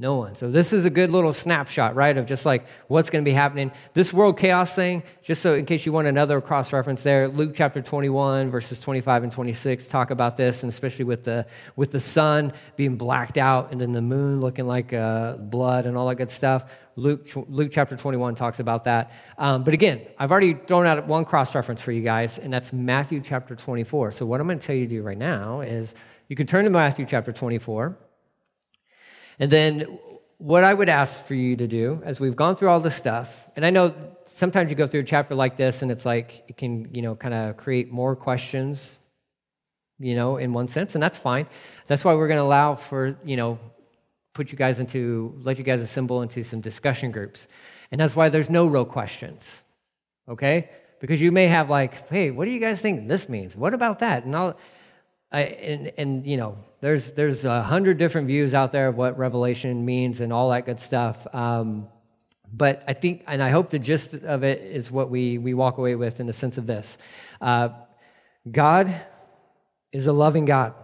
No 0.00 0.16
one. 0.16 0.34
So 0.34 0.50
this 0.50 0.72
is 0.72 0.86
a 0.86 0.90
good 0.90 1.10
little 1.10 1.30
snapshot, 1.30 1.94
right, 1.94 2.16
of 2.16 2.24
just 2.24 2.46
like 2.46 2.66
what's 2.88 3.10
going 3.10 3.22
to 3.22 3.28
be 3.28 3.34
happening. 3.34 3.70
This 3.92 4.14
world 4.14 4.38
chaos 4.38 4.74
thing, 4.74 5.02
just 5.22 5.42
so 5.42 5.52
in 5.52 5.66
case 5.66 5.84
you 5.84 5.92
want 5.92 6.08
another 6.08 6.40
cross 6.40 6.72
reference 6.72 7.02
there, 7.02 7.28
Luke 7.28 7.52
chapter 7.54 7.82
21 7.82 8.50
verses 8.50 8.80
25 8.80 9.24
and 9.24 9.30
26 9.30 9.88
talk 9.88 10.10
about 10.10 10.38
this, 10.38 10.62
and 10.62 10.72
especially 10.72 11.04
with 11.04 11.24
the 11.24 11.44
with 11.76 11.92
the 11.92 12.00
sun 12.00 12.54
being 12.76 12.96
blacked 12.96 13.36
out 13.36 13.72
and 13.72 13.80
then 13.82 13.92
the 13.92 14.00
moon 14.00 14.40
looking 14.40 14.66
like 14.66 14.94
uh, 14.94 15.34
blood 15.36 15.84
and 15.84 15.98
all 15.98 16.08
that 16.08 16.14
good 16.14 16.30
stuff. 16.30 16.64
Luke 16.96 17.28
Luke 17.48 17.70
chapter 17.70 17.94
21 17.94 18.34
talks 18.36 18.58
about 18.58 18.84
that. 18.84 19.12
Um, 19.36 19.64
but 19.64 19.74
again, 19.74 20.00
I've 20.18 20.30
already 20.30 20.54
thrown 20.54 20.86
out 20.86 21.06
one 21.06 21.26
cross 21.26 21.54
reference 21.54 21.82
for 21.82 21.92
you 21.92 22.02
guys, 22.02 22.38
and 22.38 22.50
that's 22.50 22.72
Matthew 22.72 23.20
chapter 23.20 23.54
24. 23.54 24.12
So 24.12 24.24
what 24.24 24.40
I'm 24.40 24.46
going 24.46 24.60
to 24.60 24.66
tell 24.66 24.76
you 24.76 24.86
to 24.86 24.90
do 24.90 25.02
right 25.02 25.18
now 25.18 25.60
is 25.60 25.94
you 26.28 26.36
can 26.36 26.46
turn 26.46 26.64
to 26.64 26.70
Matthew 26.70 27.04
chapter 27.04 27.32
24. 27.32 27.98
And 29.40 29.50
then 29.50 29.98
what 30.38 30.64
I 30.64 30.72
would 30.72 30.88
ask 30.88 31.24
for 31.24 31.34
you 31.34 31.56
to 31.56 31.66
do 31.66 32.00
as 32.04 32.20
we've 32.20 32.36
gone 32.36 32.54
through 32.56 32.68
all 32.68 32.78
this 32.80 32.94
stuff, 32.94 33.48
and 33.56 33.66
I 33.66 33.70
know 33.70 33.94
sometimes 34.26 34.70
you 34.70 34.76
go 34.76 34.86
through 34.86 35.00
a 35.00 35.04
chapter 35.04 35.34
like 35.34 35.56
this 35.56 35.82
and 35.82 35.90
it's 35.90 36.06
like 36.06 36.44
it 36.46 36.56
can, 36.56 36.94
you 36.94 37.02
know, 37.02 37.14
kind 37.14 37.34
of 37.34 37.56
create 37.56 37.90
more 37.90 38.14
questions, 38.14 38.98
you 39.98 40.14
know, 40.14 40.36
in 40.36 40.52
one 40.52 40.68
sense, 40.68 40.94
and 40.94 41.02
that's 41.02 41.18
fine. 41.18 41.46
That's 41.86 42.04
why 42.04 42.14
we're 42.14 42.28
going 42.28 42.38
to 42.38 42.44
allow 42.44 42.74
for, 42.74 43.18
you 43.24 43.36
know, 43.36 43.58
put 44.34 44.52
you 44.52 44.58
guys 44.58 44.78
into, 44.78 45.34
let 45.42 45.58
you 45.58 45.64
guys 45.64 45.80
assemble 45.80 46.22
into 46.22 46.44
some 46.44 46.60
discussion 46.60 47.10
groups. 47.10 47.48
And 47.90 48.00
that's 48.00 48.14
why 48.14 48.28
there's 48.28 48.50
no 48.50 48.66
real 48.66 48.84
questions, 48.84 49.62
okay? 50.28 50.70
Because 51.00 51.20
you 51.20 51.32
may 51.32 51.46
have 51.48 51.68
like, 51.68 52.08
hey, 52.08 52.30
what 52.30 52.44
do 52.44 52.50
you 52.50 52.60
guys 52.60 52.80
think 52.80 53.08
this 53.08 53.28
means? 53.28 53.56
What 53.56 53.74
about 53.74 53.98
that? 53.98 54.24
And 54.24 54.36
I'll, 54.36 54.56
I, 55.32 55.40
and, 55.42 55.92
and, 55.96 56.26
you 56.26 56.36
know, 56.36 56.58
there's, 56.80 57.12
there's 57.12 57.44
a 57.44 57.62
hundred 57.62 57.98
different 57.98 58.26
views 58.26 58.54
out 58.54 58.72
there 58.72 58.88
of 58.88 58.96
what 58.96 59.18
Revelation 59.18 59.84
means 59.84 60.20
and 60.20 60.32
all 60.32 60.50
that 60.50 60.66
good 60.66 60.80
stuff. 60.80 61.26
Um, 61.34 61.88
but 62.52 62.82
I 62.88 62.94
think, 62.94 63.22
and 63.26 63.42
I 63.42 63.50
hope 63.50 63.70
the 63.70 63.78
gist 63.78 64.14
of 64.14 64.42
it 64.42 64.62
is 64.62 64.90
what 64.90 65.10
we, 65.10 65.38
we 65.38 65.54
walk 65.54 65.78
away 65.78 65.94
with 65.94 66.20
in 66.20 66.26
the 66.26 66.32
sense 66.32 66.58
of 66.58 66.66
this 66.66 66.98
uh, 67.40 67.70
God 68.50 68.94
is 69.92 70.06
a 70.06 70.12
loving 70.12 70.44
God. 70.46 70.74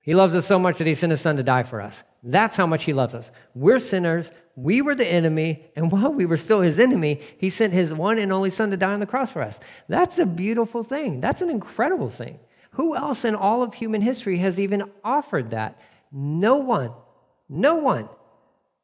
He 0.00 0.14
loves 0.14 0.34
us 0.34 0.46
so 0.46 0.58
much 0.58 0.78
that 0.78 0.86
he 0.86 0.94
sent 0.94 1.10
his 1.10 1.20
son 1.20 1.36
to 1.36 1.42
die 1.42 1.62
for 1.62 1.80
us. 1.80 2.02
That's 2.22 2.56
how 2.56 2.66
much 2.66 2.84
he 2.84 2.92
loves 2.92 3.14
us. 3.14 3.30
We're 3.54 3.78
sinners. 3.78 4.32
We 4.56 4.82
were 4.82 4.94
the 4.94 5.06
enemy. 5.06 5.66
And 5.76 5.92
while 5.92 6.12
we 6.12 6.26
were 6.26 6.36
still 6.36 6.62
his 6.62 6.80
enemy, 6.80 7.20
he 7.38 7.50
sent 7.50 7.72
his 7.72 7.92
one 7.92 8.18
and 8.18 8.32
only 8.32 8.50
son 8.50 8.70
to 8.70 8.76
die 8.76 8.92
on 8.92 9.00
the 9.00 9.06
cross 9.06 9.30
for 9.30 9.42
us. 9.42 9.60
That's 9.86 10.18
a 10.18 10.26
beautiful 10.26 10.82
thing. 10.82 11.20
That's 11.20 11.42
an 11.42 11.50
incredible 11.50 12.10
thing. 12.10 12.40
Who 12.78 12.94
else 12.94 13.24
in 13.24 13.34
all 13.34 13.64
of 13.64 13.74
human 13.74 14.00
history 14.00 14.38
has 14.38 14.60
even 14.60 14.84
offered 15.02 15.50
that? 15.50 15.80
No 16.12 16.58
one. 16.58 16.92
No 17.48 17.74
one. 17.74 18.08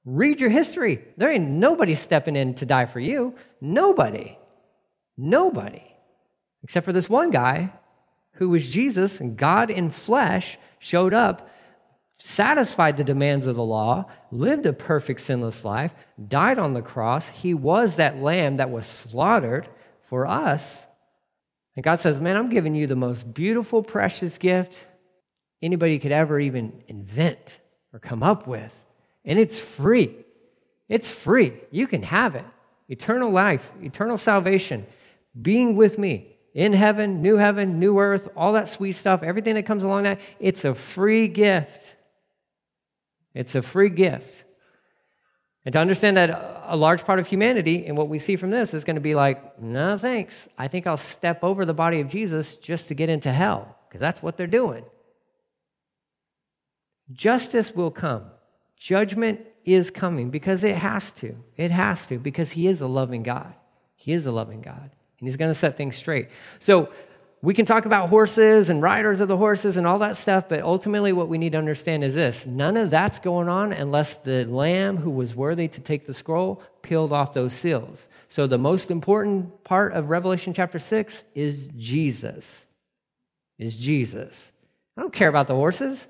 Read 0.05 0.41
your 0.41 0.51
history. 0.51 1.05
There 1.17 1.31
ain't 1.31 1.49
nobody 1.49 1.95
stepping 1.95 2.35
in 2.35 2.55
to 2.55 2.67
die 2.67 2.87
for 2.87 2.99
you. 2.99 3.37
Nobody. 3.61 4.37
Nobody. 5.17 5.85
Except 6.65 6.85
for 6.85 6.93
this 6.93 7.09
one 7.09 7.31
guy 7.31 7.73
who 8.33 8.49
was 8.49 8.67
Jesus, 8.67 9.23
God 9.37 9.71
in 9.71 9.91
flesh, 9.91 10.59
showed 10.81 11.15
up, 11.15 11.49
satisfied 12.19 12.97
the 12.97 13.05
demands 13.05 13.47
of 13.47 13.55
the 13.55 13.63
law, 13.63 14.07
lived 14.33 14.67
a 14.67 14.73
perfect 14.73 15.21
sinless 15.21 15.65
life, 15.65 15.95
died 16.27 16.59
on 16.59 16.75
the 16.75 16.83
cross. 16.83 17.29
He 17.29 17.55
was 17.55 17.95
that 17.95 18.19
lamb 18.19 18.57
that 18.57 18.71
was 18.71 18.87
slaughtered 18.87 19.69
for 20.09 20.27
us 20.27 20.85
and 21.77 21.85
God 21.85 21.97
says, 21.97 22.21
Man, 22.21 22.37
I'm 22.37 22.51
giving 22.51 22.75
you 22.75 22.87
the 22.87 22.97
most 22.97 23.33
beautiful, 23.33 23.83
precious 23.83 24.39
gift 24.39 24.87
anybody 25.63 25.99
could 25.99 26.13
ever 26.13 26.39
even 26.39 26.83
invent 26.89 27.59
or 27.93 27.99
come 27.99 28.23
up 28.23 28.47
with. 28.47 28.75
And 29.25 29.39
it's 29.39 29.59
free. 29.59 30.15
It's 30.89 31.11
free. 31.11 31.55
You 31.71 31.87
can 31.87 32.03
have 32.03 32.35
it. 32.35 32.45
Eternal 32.89 33.31
life, 33.31 33.73
eternal 33.83 34.19
salvation, 34.19 34.87
being 35.41 35.75
with 35.75 35.99
me 35.99 36.37
in 36.53 36.73
heaven, 36.73 37.23
new 37.23 37.37
heaven, 37.37 37.81
new 37.81 37.99
earth, 37.99 38.29
all 38.37 38.53
that 38.53 38.69
sweet 38.69 38.93
stuff, 38.93 39.23
everything 39.23 39.55
that 39.55 39.65
comes 39.65 39.85
along 39.85 40.05
that, 40.05 40.21
it's 40.39 40.65
a 40.65 40.75
free 40.75 41.27
gift. 41.27 41.97
It's 43.33 43.55
a 43.55 43.63
free 43.63 43.89
gift. 43.89 44.44
And 45.65 45.73
to 45.73 45.79
understand 45.79 46.17
that 46.19 46.63
a 46.67 46.77
large 46.77 47.05
part 47.05 47.19
of 47.19 47.27
humanity 47.27 47.87
and 47.87 47.97
what 47.97 48.09
we 48.09 48.19
see 48.19 48.37
from 48.37 48.51
this 48.51 48.75
is 48.75 48.85
going 48.85 48.97
to 48.97 49.01
be 49.01 49.15
like, 49.15 49.61
no 49.61 49.97
thanks. 49.97 50.47
I 50.59 50.69
think 50.69 50.87
I'll 50.87 50.97
step 50.97 51.43
over 51.43 51.65
the 51.65 51.73
body 51.73 52.01
of 52.01 52.09
Jesus 52.09 52.57
just 52.57 52.89
to 52.89 52.95
get 52.95 53.09
into 53.09 53.33
hell, 53.33 53.75
because 53.89 54.01
that's 54.01 54.23
what 54.23 54.37
they're 54.37 54.47
doing. 54.47 54.85
Justice 57.13 57.75
will 57.75 57.91
come. 57.91 58.25
Judgment 58.77 59.41
is 59.65 59.91
coming 59.91 60.31
because 60.31 60.65
it 60.65 60.77
has 60.77 61.13
to. 61.13 61.35
It 61.57 61.71
has 61.71 62.07
to, 62.09 62.19
because 62.19 62.51
He 62.51 62.67
is 62.67 62.83
a 62.83 62.87
loving 62.87 63.23
God. 63.23 63.55
He 63.97 64.13
is 64.13 64.27
a 64.27 64.33
loving 64.33 64.61
God, 64.61 64.91
and 65.19 65.29
He's 65.29 65.39
going 65.39 65.51
to 65.51 65.59
set 65.59 65.79
things 65.79 65.97
straight. 65.97 66.29
So, 66.59 66.91
we 67.45 67.53
can 67.53 67.67
talk 67.67 67.85
about 67.85 68.09
horses 68.09 68.71
and 68.71 68.81
riders 68.81 69.21
of 69.21 69.29
the 69.29 69.37
horses 69.37 69.77
and 69.77 69.87
all 69.87 69.99
that 69.99 70.17
stuff, 70.17 70.49
but 70.49 70.63
ultimately, 70.63 71.13
what 71.13 71.29
we 71.29 71.37
need 71.37 71.53
to 71.53 71.59
understand 71.59 72.03
is 72.03 72.15
this 72.15 72.47
none 72.47 72.79
of 72.79 72.89
that's 72.89 73.19
going 73.19 73.51
on 73.51 73.73
unless 73.73 74.17
the 74.17 74.47
lamb 74.47 74.97
who 74.97 75.11
was 75.11 75.35
worthy 75.35 75.69
to 75.69 75.81
take 75.83 76.07
the 76.07 76.15
scroll 76.15 76.63
peeled 76.81 77.13
off 77.13 77.35
those 77.35 77.53
seals. 77.53 78.09
So, 78.29 78.47
the 78.47 78.57
most 78.57 78.91
important 78.91 79.63
part 79.63 79.93
of 79.93 80.09
Revelation 80.09 80.55
chapter 80.55 80.79
6 80.79 81.23
is 81.35 81.69
Jesus. 81.77 82.65
Is 83.59 83.77
Jesus. 83.77 84.53
I 84.97 85.03
don't 85.03 85.13
care 85.13 85.29
about 85.29 85.47
the 85.47 85.55
horses. 85.55 86.09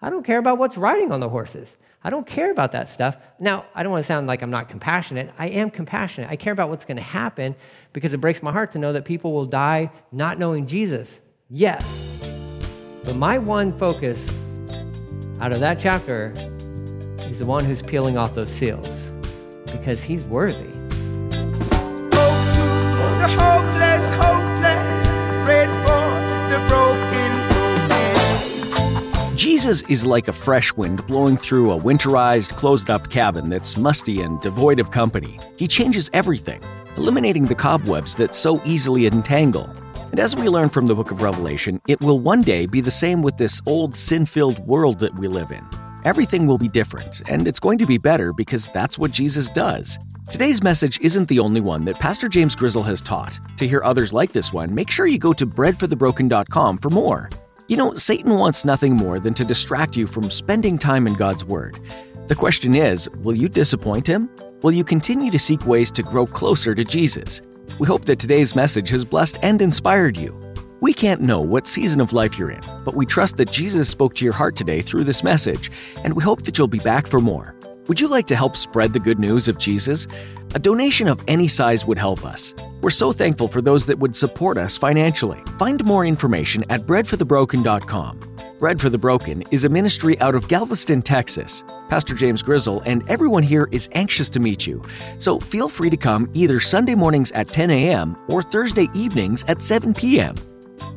I 0.00 0.08
don't 0.08 0.24
care 0.24 0.38
about 0.38 0.58
what's 0.58 0.76
riding 0.76 1.10
on 1.10 1.18
the 1.18 1.28
horses. 1.28 1.76
I 2.04 2.10
don't 2.10 2.26
care 2.26 2.50
about 2.50 2.72
that 2.72 2.88
stuff. 2.88 3.16
Now, 3.40 3.64
I 3.74 3.82
don't 3.82 3.92
want 3.92 4.04
to 4.04 4.06
sound 4.06 4.26
like 4.26 4.42
I'm 4.42 4.50
not 4.50 4.68
compassionate. 4.68 5.32
I 5.38 5.48
am 5.48 5.70
compassionate. 5.70 6.30
I 6.30 6.36
care 6.36 6.52
about 6.52 6.68
what's 6.68 6.84
going 6.84 6.98
to 6.98 7.02
happen 7.02 7.56
because 7.92 8.12
it 8.12 8.18
breaks 8.18 8.42
my 8.42 8.52
heart 8.52 8.72
to 8.72 8.78
know 8.78 8.92
that 8.92 9.04
people 9.04 9.32
will 9.32 9.46
die 9.46 9.90
not 10.12 10.38
knowing 10.38 10.66
Jesus. 10.66 11.20
Yes. 11.50 12.22
But 13.04 13.16
my 13.16 13.38
one 13.38 13.76
focus 13.76 14.28
out 15.40 15.52
of 15.52 15.60
that 15.60 15.78
chapter 15.78 16.32
is 17.22 17.40
the 17.40 17.46
one 17.46 17.64
who's 17.64 17.82
peeling 17.82 18.16
off 18.16 18.34
those 18.34 18.50
seals 18.50 19.12
because 19.66 20.02
he's 20.02 20.24
worthy. 20.24 20.76
Jesus 29.66 29.90
is 29.90 30.06
like 30.06 30.28
a 30.28 30.32
fresh 30.32 30.72
wind 30.74 31.04
blowing 31.08 31.36
through 31.36 31.72
a 31.72 31.76
winterized, 31.76 32.54
closed 32.54 32.88
up 32.88 33.10
cabin 33.10 33.50
that's 33.50 33.76
musty 33.76 34.20
and 34.20 34.40
devoid 34.40 34.78
of 34.78 34.92
company. 34.92 35.40
He 35.56 35.66
changes 35.66 36.08
everything, 36.12 36.62
eliminating 36.96 37.46
the 37.46 37.56
cobwebs 37.56 38.14
that 38.14 38.36
so 38.36 38.62
easily 38.64 39.08
entangle. 39.08 39.68
And 40.12 40.20
as 40.20 40.36
we 40.36 40.48
learn 40.48 40.68
from 40.68 40.86
the 40.86 40.94
book 40.94 41.10
of 41.10 41.20
Revelation, 41.20 41.80
it 41.88 42.00
will 42.00 42.20
one 42.20 42.42
day 42.42 42.66
be 42.66 42.80
the 42.80 42.92
same 42.92 43.22
with 43.22 43.38
this 43.38 43.60
old 43.66 43.96
sin 43.96 44.24
filled 44.24 44.60
world 44.68 45.00
that 45.00 45.18
we 45.18 45.26
live 45.26 45.50
in. 45.50 45.66
Everything 46.04 46.46
will 46.46 46.58
be 46.58 46.68
different, 46.68 47.28
and 47.28 47.48
it's 47.48 47.58
going 47.58 47.78
to 47.78 47.86
be 47.86 47.98
better 47.98 48.32
because 48.32 48.68
that's 48.68 49.00
what 49.00 49.10
Jesus 49.10 49.50
does. 49.50 49.98
Today's 50.30 50.62
message 50.62 51.00
isn't 51.00 51.26
the 51.26 51.40
only 51.40 51.60
one 51.60 51.84
that 51.86 51.98
Pastor 51.98 52.28
James 52.28 52.54
Grizzle 52.54 52.84
has 52.84 53.02
taught. 53.02 53.40
To 53.56 53.66
hear 53.66 53.82
others 53.82 54.12
like 54.12 54.30
this 54.30 54.52
one, 54.52 54.72
make 54.72 54.90
sure 54.90 55.08
you 55.08 55.18
go 55.18 55.32
to 55.32 55.44
breadforthebroken.com 55.44 56.78
for 56.78 56.90
more. 56.90 57.30
You 57.68 57.76
know, 57.76 57.94
Satan 57.94 58.34
wants 58.34 58.64
nothing 58.64 58.94
more 58.94 59.18
than 59.18 59.34
to 59.34 59.44
distract 59.44 59.96
you 59.96 60.06
from 60.06 60.30
spending 60.30 60.78
time 60.78 61.04
in 61.08 61.14
God's 61.14 61.44
Word. 61.44 61.80
The 62.28 62.36
question 62.36 62.76
is 62.76 63.10
will 63.10 63.36
you 63.36 63.48
disappoint 63.48 64.06
him? 64.06 64.30
Will 64.62 64.70
you 64.70 64.84
continue 64.84 65.32
to 65.32 65.38
seek 65.38 65.66
ways 65.66 65.90
to 65.92 66.04
grow 66.04 66.26
closer 66.26 66.76
to 66.76 66.84
Jesus? 66.84 67.42
We 67.80 67.88
hope 67.88 68.04
that 68.04 68.20
today's 68.20 68.54
message 68.54 68.88
has 68.90 69.04
blessed 69.04 69.38
and 69.42 69.60
inspired 69.60 70.16
you. 70.16 70.40
We 70.80 70.94
can't 70.94 71.22
know 71.22 71.40
what 71.40 71.66
season 71.66 72.00
of 72.00 72.12
life 72.12 72.38
you're 72.38 72.52
in, 72.52 72.62
but 72.84 72.94
we 72.94 73.04
trust 73.04 73.36
that 73.38 73.50
Jesus 73.50 73.88
spoke 73.88 74.14
to 74.14 74.24
your 74.24 74.34
heart 74.34 74.54
today 74.54 74.80
through 74.80 75.02
this 75.02 75.24
message, 75.24 75.72
and 76.04 76.14
we 76.14 76.22
hope 76.22 76.42
that 76.42 76.56
you'll 76.56 76.68
be 76.68 76.78
back 76.78 77.08
for 77.08 77.18
more. 77.18 77.55
Would 77.88 78.00
you 78.00 78.08
like 78.08 78.26
to 78.26 78.36
help 78.36 78.56
spread 78.56 78.92
the 78.92 78.98
good 78.98 79.20
news 79.20 79.46
of 79.46 79.58
Jesus? 79.58 80.08
A 80.56 80.58
donation 80.58 81.06
of 81.06 81.22
any 81.28 81.46
size 81.46 81.86
would 81.86 81.98
help 81.98 82.24
us. 82.24 82.52
We're 82.80 82.90
so 82.90 83.12
thankful 83.12 83.46
for 83.46 83.62
those 83.62 83.86
that 83.86 84.00
would 84.00 84.16
support 84.16 84.58
us 84.58 84.76
financially. 84.76 85.40
Find 85.56 85.84
more 85.84 86.04
information 86.04 86.64
at 86.68 86.80
breadforthebroken.com. 86.80 88.36
Bread 88.58 88.80
for 88.80 88.88
the 88.88 88.98
Broken 88.98 89.44
is 89.52 89.64
a 89.64 89.68
ministry 89.68 90.18
out 90.20 90.34
of 90.34 90.48
Galveston, 90.48 91.02
Texas. 91.02 91.62
Pastor 91.88 92.14
James 92.14 92.42
Grizzle 92.42 92.82
and 92.86 93.08
everyone 93.08 93.44
here 93.44 93.68
is 93.70 93.88
anxious 93.92 94.28
to 94.30 94.40
meet 94.40 94.66
you, 94.66 94.82
so 95.18 95.38
feel 95.38 95.68
free 95.68 95.90
to 95.90 95.96
come 95.96 96.28
either 96.34 96.58
Sunday 96.58 96.96
mornings 96.96 97.30
at 97.32 97.52
10 97.52 97.70
a.m. 97.70 98.16
or 98.26 98.42
Thursday 98.42 98.88
evenings 98.94 99.44
at 99.46 99.62
7 99.62 99.94
p.m. 99.94 100.34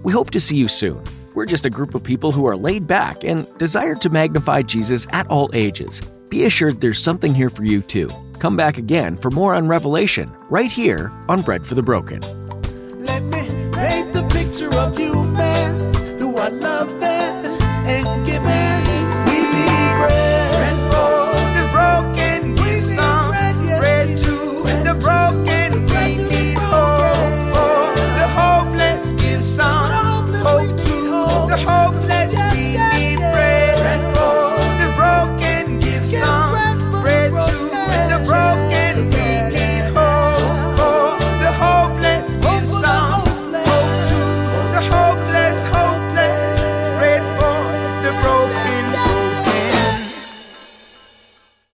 We 0.01 0.11
hope 0.11 0.31
to 0.31 0.39
see 0.39 0.55
you 0.55 0.67
soon. 0.67 1.03
We're 1.35 1.45
just 1.45 1.67
a 1.67 1.69
group 1.69 1.93
of 1.93 2.03
people 2.03 2.31
who 2.31 2.47
are 2.47 2.57
laid 2.57 2.87
back 2.87 3.23
and 3.23 3.45
desire 3.59 3.95
to 3.95 4.09
magnify 4.09 4.63
Jesus 4.63 5.05
at 5.11 5.27
all 5.27 5.51
ages 5.53 6.01
be 6.29 6.45
assured 6.45 6.81
there's 6.81 6.99
something 6.99 7.33
here 7.33 7.49
for 7.49 7.63
you 7.63 7.81
too. 7.81 8.09
Come 8.39 8.55
back 8.55 8.77
again 8.77 9.17
for 9.17 9.31
more 9.31 9.53
on 9.53 9.67
Revelation 9.67 10.31
right 10.49 10.71
here 10.71 11.11
on 11.27 11.41
Bread 11.41 11.65
for 11.65 11.75
the 11.75 11.83
Broken. 11.83 12.21
Let 13.03 13.23
me 13.23 13.41
paint 13.73 14.13
the 14.13 14.27
picture 14.31 14.73
of 14.73 14.99
you, 14.99 15.23
man, 15.25 16.19
love, 16.61 17.03
and. 17.03 17.29